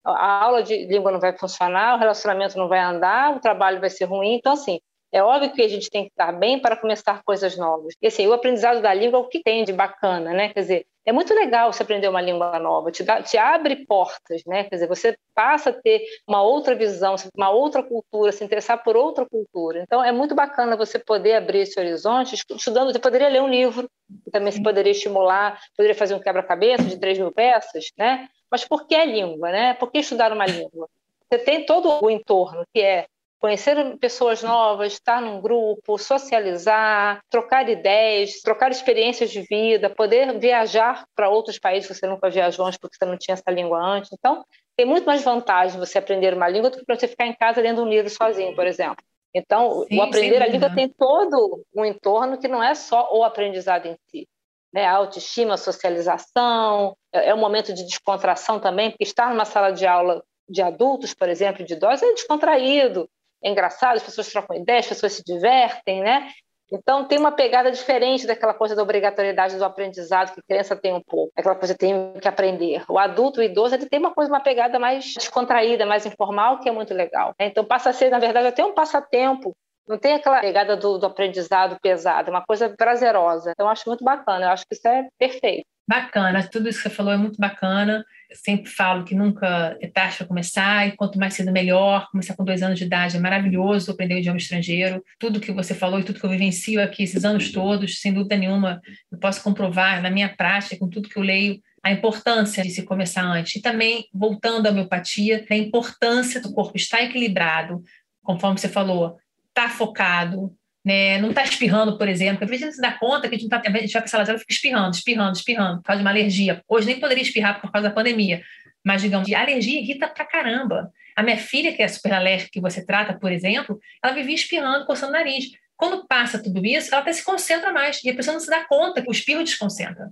A 0.04 0.44
aula 0.44 0.62
de 0.62 0.86
língua 0.86 1.12
não 1.12 1.20
vai 1.20 1.36
funcionar, 1.36 1.96
o 1.96 1.98
relacionamento 1.98 2.56
não 2.56 2.68
vai 2.68 2.80
andar, 2.80 3.36
o 3.36 3.40
trabalho 3.40 3.80
vai 3.80 3.90
ser 3.90 4.04
ruim. 4.04 4.34
Então, 4.34 4.52
assim, 4.52 4.80
é 5.12 5.22
óbvio 5.22 5.52
que 5.52 5.62
a 5.62 5.68
gente 5.68 5.90
tem 5.90 6.04
que 6.04 6.10
estar 6.10 6.32
bem 6.32 6.60
para 6.60 6.76
começar 6.76 7.22
coisas 7.24 7.56
novas. 7.56 7.94
E 8.00 8.06
assim, 8.06 8.26
o 8.26 8.32
aprendizado 8.32 8.80
da 8.80 8.94
língua 8.94 9.18
é 9.18 9.22
o 9.22 9.28
que 9.28 9.42
tem 9.42 9.64
de 9.64 9.72
bacana, 9.72 10.32
né? 10.32 10.50
Quer 10.50 10.60
dizer, 10.60 10.86
é 11.04 11.12
muito 11.12 11.34
legal 11.34 11.72
você 11.72 11.82
aprender 11.82 12.08
uma 12.08 12.20
língua 12.20 12.58
nova, 12.58 12.92
te, 12.92 13.02
dá, 13.02 13.22
te 13.22 13.36
abre 13.36 13.84
portas, 13.86 14.42
né? 14.46 14.64
Quer 14.64 14.76
dizer, 14.76 14.86
você 14.86 15.16
passa 15.34 15.70
a 15.70 15.72
ter 15.72 16.02
uma 16.28 16.42
outra 16.42 16.74
visão, 16.74 17.16
uma 17.34 17.50
outra 17.50 17.82
cultura, 17.82 18.30
se 18.30 18.44
interessar 18.44 18.82
por 18.84 18.96
outra 18.96 19.26
cultura. 19.26 19.82
Então, 19.82 20.04
é 20.04 20.12
muito 20.12 20.34
bacana 20.34 20.76
você 20.76 20.98
poder 20.98 21.34
abrir 21.34 21.60
esse 21.60 21.78
horizonte 21.80 22.34
estudando. 22.34 22.92
Você 22.92 22.98
poderia 22.98 23.28
ler 23.28 23.42
um 23.42 23.48
livro, 23.48 23.88
que 24.24 24.30
também 24.30 24.52
se 24.52 24.62
poderia 24.62 24.92
estimular, 24.92 25.60
poderia 25.76 25.94
fazer 25.94 26.14
um 26.14 26.20
quebra-cabeça 26.20 26.84
de 26.84 26.98
3 26.98 27.18
mil 27.18 27.32
peças, 27.32 27.86
né? 27.98 28.28
Mas 28.50 28.64
por 28.64 28.86
que 28.86 28.94
a 28.94 29.04
língua, 29.04 29.50
né? 29.50 29.74
Por 29.74 29.90
que 29.90 29.98
estudar 29.98 30.32
uma 30.32 30.46
língua? 30.46 30.88
Você 31.28 31.38
tem 31.38 31.64
todo 31.64 32.04
o 32.04 32.10
entorno, 32.10 32.64
que 32.74 32.80
é 32.80 33.06
conhecer 33.40 33.96
pessoas 33.96 34.42
novas, 34.42 34.92
estar 34.92 35.20
num 35.20 35.40
grupo, 35.40 35.96
socializar, 35.96 37.20
trocar 37.30 37.66
ideias, 37.68 38.42
trocar 38.42 38.70
experiências 38.70 39.30
de 39.30 39.40
vida, 39.40 39.88
poder 39.88 40.38
viajar 40.38 41.06
para 41.16 41.30
outros 41.30 41.58
países 41.58 41.88
que 41.88 41.94
você 41.94 42.06
nunca 42.06 42.28
viajou 42.28 42.66
antes 42.66 42.78
porque 42.78 42.96
você 42.96 43.06
não 43.06 43.16
tinha 43.16 43.32
essa 43.32 43.50
língua 43.50 43.82
antes. 43.82 44.10
Então, 44.12 44.44
tem 44.76 44.84
muito 44.84 45.06
mais 45.06 45.24
vantagem 45.24 45.80
você 45.80 45.98
aprender 45.98 46.34
uma 46.34 46.48
língua 46.48 46.68
do 46.68 46.78
que 46.78 46.84
você 46.86 47.08
ficar 47.08 47.26
em 47.26 47.34
casa 47.34 47.62
lendo 47.62 47.82
um 47.82 47.88
livro 47.88 48.10
sozinho, 48.10 48.54
por 48.54 48.66
exemplo. 48.66 49.02
Então, 49.34 49.84
Sim, 49.88 49.98
o 49.98 50.02
aprender 50.02 50.42
a 50.42 50.46
língua 50.46 50.74
tem 50.74 50.88
todo 50.88 51.64
um 51.74 51.84
entorno 51.84 52.38
que 52.38 52.48
não 52.48 52.62
é 52.62 52.74
só 52.74 53.08
o 53.10 53.24
aprendizado 53.24 53.86
em 53.86 53.96
si. 54.08 54.28
Né? 54.72 54.84
A 54.84 54.96
autoestima, 54.96 55.54
a 55.54 55.56
socialização, 55.56 56.94
é, 57.10 57.30
é 57.30 57.34
um 57.34 57.38
momento 57.38 57.72
de 57.72 57.84
descontração 57.84 58.60
também, 58.60 58.90
porque 58.90 59.04
estar 59.04 59.30
numa 59.30 59.46
sala 59.46 59.70
de 59.70 59.86
aula 59.86 60.22
de 60.46 60.60
adultos, 60.60 61.14
por 61.14 61.28
exemplo, 61.28 61.64
de 61.64 61.74
idosos, 61.74 62.02
é 62.02 62.12
descontraído 62.12 63.08
é 63.42 63.50
engraçado, 63.50 63.96
as 63.96 64.02
pessoas 64.02 64.30
trocam 64.30 64.56
ideias, 64.56 64.84
as 64.84 64.90
pessoas 64.90 65.12
se 65.14 65.24
divertem, 65.24 66.00
né? 66.00 66.28
Então 66.72 67.04
tem 67.04 67.18
uma 67.18 67.32
pegada 67.32 67.70
diferente 67.70 68.26
daquela 68.26 68.54
coisa 68.54 68.76
da 68.76 68.82
obrigatoriedade 68.82 69.56
do 69.56 69.64
aprendizado 69.64 70.32
que 70.32 70.40
a 70.40 70.44
criança 70.46 70.76
tem 70.76 70.94
um 70.94 71.02
pouco, 71.02 71.32
aquela 71.36 71.56
coisa 71.56 71.74
que 71.74 71.80
tem 71.80 72.12
que 72.20 72.28
aprender. 72.28 72.84
O 72.88 72.98
adulto, 72.98 73.40
o 73.40 73.42
idoso, 73.42 73.74
ele 73.74 73.88
tem 73.88 73.98
uma 73.98 74.14
coisa, 74.14 74.30
uma 74.30 74.40
pegada 74.40 74.78
mais 74.78 75.12
descontraída, 75.14 75.84
mais 75.84 76.06
informal, 76.06 76.60
que 76.60 76.68
é 76.68 76.72
muito 76.72 76.94
legal. 76.94 77.34
Então 77.40 77.64
passa 77.64 77.90
a 77.90 77.92
ser, 77.92 78.10
na 78.10 78.20
verdade, 78.20 78.46
até 78.46 78.64
um 78.64 78.72
passatempo. 78.72 79.56
Não 79.88 79.98
tem 79.98 80.14
aquela 80.14 80.40
pegada 80.40 80.76
do, 80.76 80.98
do 80.98 81.06
aprendizado 81.06 81.76
pesado, 81.82 82.28
é 82.28 82.32
uma 82.32 82.44
coisa 82.44 82.68
prazerosa. 82.76 83.50
Então 83.50 83.66
eu 83.66 83.70
acho 83.70 83.88
muito 83.88 84.04
bacana, 84.04 84.46
eu 84.46 84.50
acho 84.50 84.64
que 84.64 84.74
isso 84.74 84.86
é 84.86 85.08
perfeito. 85.18 85.66
Bacana, 85.90 86.46
tudo 86.46 86.68
isso 86.68 86.80
que 86.80 86.88
você 86.88 86.94
falou 86.94 87.12
é 87.12 87.16
muito 87.16 87.36
bacana. 87.36 88.06
Eu 88.30 88.36
sempre 88.36 88.70
falo 88.70 89.02
que 89.02 89.12
nunca 89.12 89.76
é 89.80 89.88
tarde 89.88 90.18
para 90.18 90.26
começar, 90.28 90.86
e 90.86 90.92
quanto 90.92 91.18
mais 91.18 91.34
cedo 91.34 91.50
melhor. 91.50 92.08
Começar 92.12 92.36
com 92.36 92.44
dois 92.44 92.62
anos 92.62 92.78
de 92.78 92.84
idade 92.84 93.16
é 93.16 93.18
maravilhoso 93.18 93.90
aprender 93.90 94.14
o 94.14 94.18
idioma 94.18 94.38
estrangeiro. 94.38 95.04
Tudo 95.18 95.40
que 95.40 95.50
você 95.50 95.74
falou 95.74 95.98
e 95.98 96.04
tudo 96.04 96.20
que 96.20 96.24
eu 96.24 96.30
vivencio 96.30 96.80
aqui 96.80 97.02
esses 97.02 97.24
anos 97.24 97.50
todos, 97.50 98.00
sem 98.00 98.12
dúvida 98.14 98.36
nenhuma, 98.36 98.80
eu 99.10 99.18
posso 99.18 99.42
comprovar 99.42 100.00
na 100.00 100.10
minha 100.10 100.28
prática, 100.28 100.78
com 100.78 100.88
tudo 100.88 101.08
que 101.08 101.18
eu 101.18 101.24
leio, 101.24 101.60
a 101.82 101.90
importância 101.90 102.62
de 102.62 102.70
se 102.70 102.84
começar 102.84 103.24
antes. 103.24 103.56
E 103.56 103.60
também, 103.60 104.06
voltando 104.14 104.68
à 104.68 104.70
homeopatia, 104.70 105.44
a 105.50 105.56
importância 105.56 106.40
do 106.40 106.52
corpo 106.52 106.76
estar 106.76 107.02
equilibrado, 107.02 107.82
conforme 108.22 108.60
você 108.60 108.68
falou, 108.68 109.18
estar 109.48 109.64
tá 109.64 109.68
focado, 109.68 110.56
né? 110.84 111.18
Não 111.18 111.30
está 111.30 111.42
espirrando, 111.44 111.96
por 111.98 112.08
exemplo. 112.08 112.44
Às 112.44 112.50
vezes 112.50 112.62
a 112.62 112.66
gente 112.66 112.76
se 112.76 112.82
dá 112.82 112.92
conta 112.92 113.28
que 113.28 113.34
a 113.34 113.38
gente, 113.38 113.48
tá, 113.48 113.62
a 113.64 113.70
gente 113.70 113.92
vai 113.92 114.02
para 114.02 114.04
a 114.04 114.24
sala 114.24 114.36
e 114.36 114.38
fica 114.38 114.52
espirrando, 114.52 114.94
espirrando, 114.94 115.36
espirrando, 115.36 115.76
por 115.78 115.84
causa 115.84 115.98
de 115.98 116.04
uma 116.04 116.10
alergia. 116.10 116.62
Hoje 116.68 116.86
nem 116.86 117.00
poderia 117.00 117.22
espirrar 117.22 117.60
por 117.60 117.70
causa 117.70 117.88
da 117.88 117.94
pandemia, 117.94 118.42
mas, 118.84 119.02
digamos, 119.02 119.30
a 119.32 119.40
alergia 119.40 119.80
irrita 119.80 120.08
pra 120.08 120.24
caramba. 120.24 120.90
A 121.16 121.22
minha 121.22 121.36
filha, 121.36 121.72
que 121.72 121.82
é 121.82 121.88
super 121.88 122.12
alérgica, 122.12 122.50
que 122.52 122.60
você 122.60 122.84
trata, 122.84 123.12
por 123.18 123.30
exemplo, 123.30 123.78
ela 124.02 124.14
vivia 124.14 124.34
espirrando, 124.34 124.86
coçando 124.86 125.12
o 125.12 125.16
nariz. 125.16 125.50
Quando 125.76 126.06
passa 126.06 126.42
tudo 126.42 126.64
isso, 126.64 126.88
ela 126.92 127.02
até 127.02 127.12
se 127.12 127.24
concentra 127.24 127.72
mais 127.72 128.02
e 128.04 128.10
a 128.10 128.14
pessoa 128.14 128.34
não 128.34 128.40
se 128.40 128.50
dá 128.50 128.64
conta 128.64 129.02
que 129.02 129.08
o 129.08 129.12
espirro 129.12 129.44
desconcentra. 129.44 130.10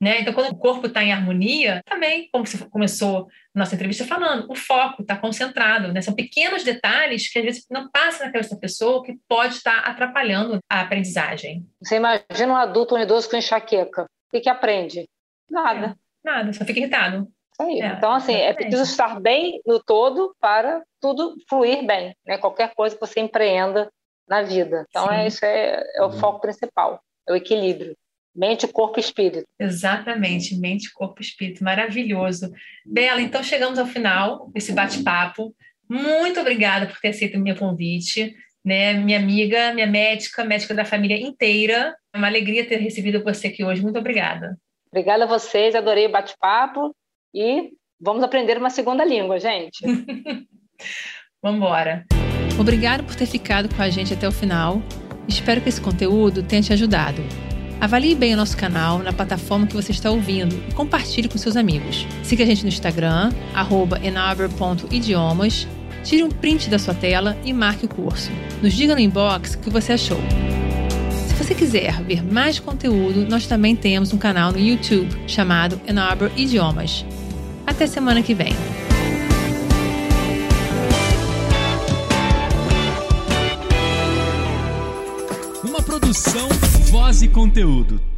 Né? 0.00 0.20
Então, 0.20 0.32
quando 0.34 0.50
o 0.50 0.58
corpo 0.58 0.86
está 0.86 1.02
em 1.02 1.12
harmonia, 1.12 1.80
também, 1.86 2.28
como 2.32 2.46
você 2.46 2.58
começou 2.66 3.28
nossa 3.54 3.74
entrevista 3.74 4.04
falando, 4.04 4.50
o 4.50 4.54
foco 4.54 5.02
está 5.02 5.16
concentrado. 5.16 5.92
Né? 5.92 6.02
São 6.02 6.14
pequenos 6.14 6.64
detalhes 6.64 7.30
que 7.30 7.38
às 7.38 7.44
vezes 7.44 7.66
não 7.70 7.88
passam 7.90 8.26
na 8.26 8.32
cabeça 8.32 8.54
da 8.54 8.60
pessoa 8.60 9.02
que 9.04 9.16
pode 9.28 9.54
estar 9.54 9.82
tá 9.82 9.90
atrapalhando 9.90 10.58
a 10.68 10.80
aprendizagem. 10.80 11.64
Você 11.82 11.96
imagina 11.96 12.52
um 12.52 12.56
adulto 12.56 12.96
um 12.96 12.98
idoso 12.98 13.30
com 13.30 13.36
enxaqueca. 13.36 14.02
O 14.02 14.30
que, 14.30 14.40
que 14.40 14.48
aprende? 14.48 15.08
Nada. 15.48 15.96
É, 16.24 16.28
nada, 16.28 16.52
só 16.52 16.64
fica 16.64 16.80
irritado. 16.80 17.28
É, 17.60 17.86
então, 17.86 18.12
assim, 18.12 18.34
é 18.34 18.52
preciso 18.52 18.82
estar 18.82 19.20
bem 19.20 19.60
no 19.64 19.80
todo 19.80 20.34
para 20.40 20.82
tudo 21.00 21.36
fluir 21.48 21.86
bem, 21.86 22.16
né? 22.26 22.36
Qualquer 22.36 22.74
coisa 22.74 22.96
que 22.96 23.00
você 23.00 23.20
empreenda 23.20 23.88
na 24.28 24.42
vida. 24.42 24.84
Então, 24.88 25.10
é, 25.10 25.26
isso 25.28 25.44
é, 25.44 25.80
é 25.94 26.02
o 26.02 26.10
foco 26.10 26.40
principal, 26.40 27.00
é 27.28 27.32
o 27.32 27.36
equilíbrio. 27.36 27.96
Mente, 28.34 28.66
corpo 28.66 28.98
e 28.98 29.00
espírito. 29.00 29.46
Exatamente, 29.58 30.56
mente, 30.56 30.92
corpo 30.92 31.20
e 31.20 31.24
espírito. 31.24 31.62
Maravilhoso. 31.62 32.52
Bela, 32.84 33.20
então 33.20 33.42
chegamos 33.42 33.78
ao 33.78 33.86
final 33.86 34.50
desse 34.52 34.72
bate-papo. 34.72 35.54
Muito 35.88 36.40
obrigada 36.40 36.86
por 36.86 36.98
ter 36.98 37.08
aceito 37.08 37.38
o 37.38 37.40
meu 37.40 37.54
convite. 37.54 38.34
Né? 38.64 38.94
Minha 38.94 39.18
amiga, 39.18 39.72
minha 39.72 39.86
médica, 39.86 40.44
médica 40.44 40.74
da 40.74 40.84
família 40.84 41.16
inteira. 41.16 41.94
É 42.12 42.18
uma 42.18 42.26
alegria 42.26 42.66
ter 42.66 42.76
recebido 42.76 43.22
você 43.22 43.48
aqui 43.48 43.62
hoje. 43.62 43.82
Muito 43.82 43.98
obrigada. 43.98 44.58
Obrigada 44.90 45.24
a 45.24 45.26
vocês, 45.26 45.74
adorei 45.74 46.06
o 46.06 46.12
bate-papo 46.12 46.94
e 47.34 47.72
vamos 48.00 48.22
aprender 48.22 48.56
uma 48.56 48.70
segunda 48.70 49.04
língua, 49.04 49.40
gente. 49.40 49.84
vamos 51.42 51.58
embora. 51.58 52.04
Obrigado 52.58 53.02
por 53.04 53.16
ter 53.16 53.26
ficado 53.26 53.74
com 53.74 53.82
a 53.82 53.90
gente 53.90 54.14
até 54.14 54.26
o 54.26 54.32
final. 54.32 54.80
Espero 55.28 55.60
que 55.60 55.68
esse 55.68 55.80
conteúdo 55.80 56.42
tenha 56.42 56.62
te 56.62 56.72
ajudado. 56.72 57.22
Avalie 57.80 58.14
bem 58.14 58.34
o 58.34 58.36
nosso 58.36 58.56
canal 58.56 58.98
na 58.98 59.12
plataforma 59.12 59.66
que 59.66 59.74
você 59.74 59.92
está 59.92 60.10
ouvindo 60.10 60.54
e 60.68 60.72
compartilhe 60.72 61.28
com 61.28 61.36
seus 61.36 61.56
amigos. 61.56 62.06
Siga 62.22 62.44
a 62.44 62.46
gente 62.46 62.62
no 62.62 62.68
Instagram, 62.68 63.32
enaber.idiomas, 64.02 65.68
tire 66.02 66.22
um 66.22 66.30
print 66.30 66.70
da 66.70 66.78
sua 66.78 66.94
tela 66.94 67.36
e 67.44 67.52
marque 67.52 67.84
o 67.84 67.88
curso. 67.88 68.30
Nos 68.62 68.72
diga 68.72 68.94
no 68.94 69.00
inbox 69.00 69.54
o 69.54 69.58
que 69.58 69.70
você 69.70 69.92
achou. 69.92 70.20
Se 71.28 71.34
você 71.34 71.54
quiser 71.54 72.02
ver 72.02 72.24
mais 72.24 72.58
conteúdo, 72.58 73.26
nós 73.28 73.46
também 73.46 73.76
temos 73.76 74.12
um 74.12 74.18
canal 74.18 74.52
no 74.52 74.58
YouTube 74.58 75.14
chamado 75.26 75.80
Enaber 75.86 76.30
Idiomas. 76.36 77.04
Até 77.66 77.86
semana 77.86 78.22
que 78.22 78.34
vem. 78.34 78.54
Produção 85.94 86.48
Voz 87.14 87.22
e 87.22 87.28
Conteúdo. 87.28 88.13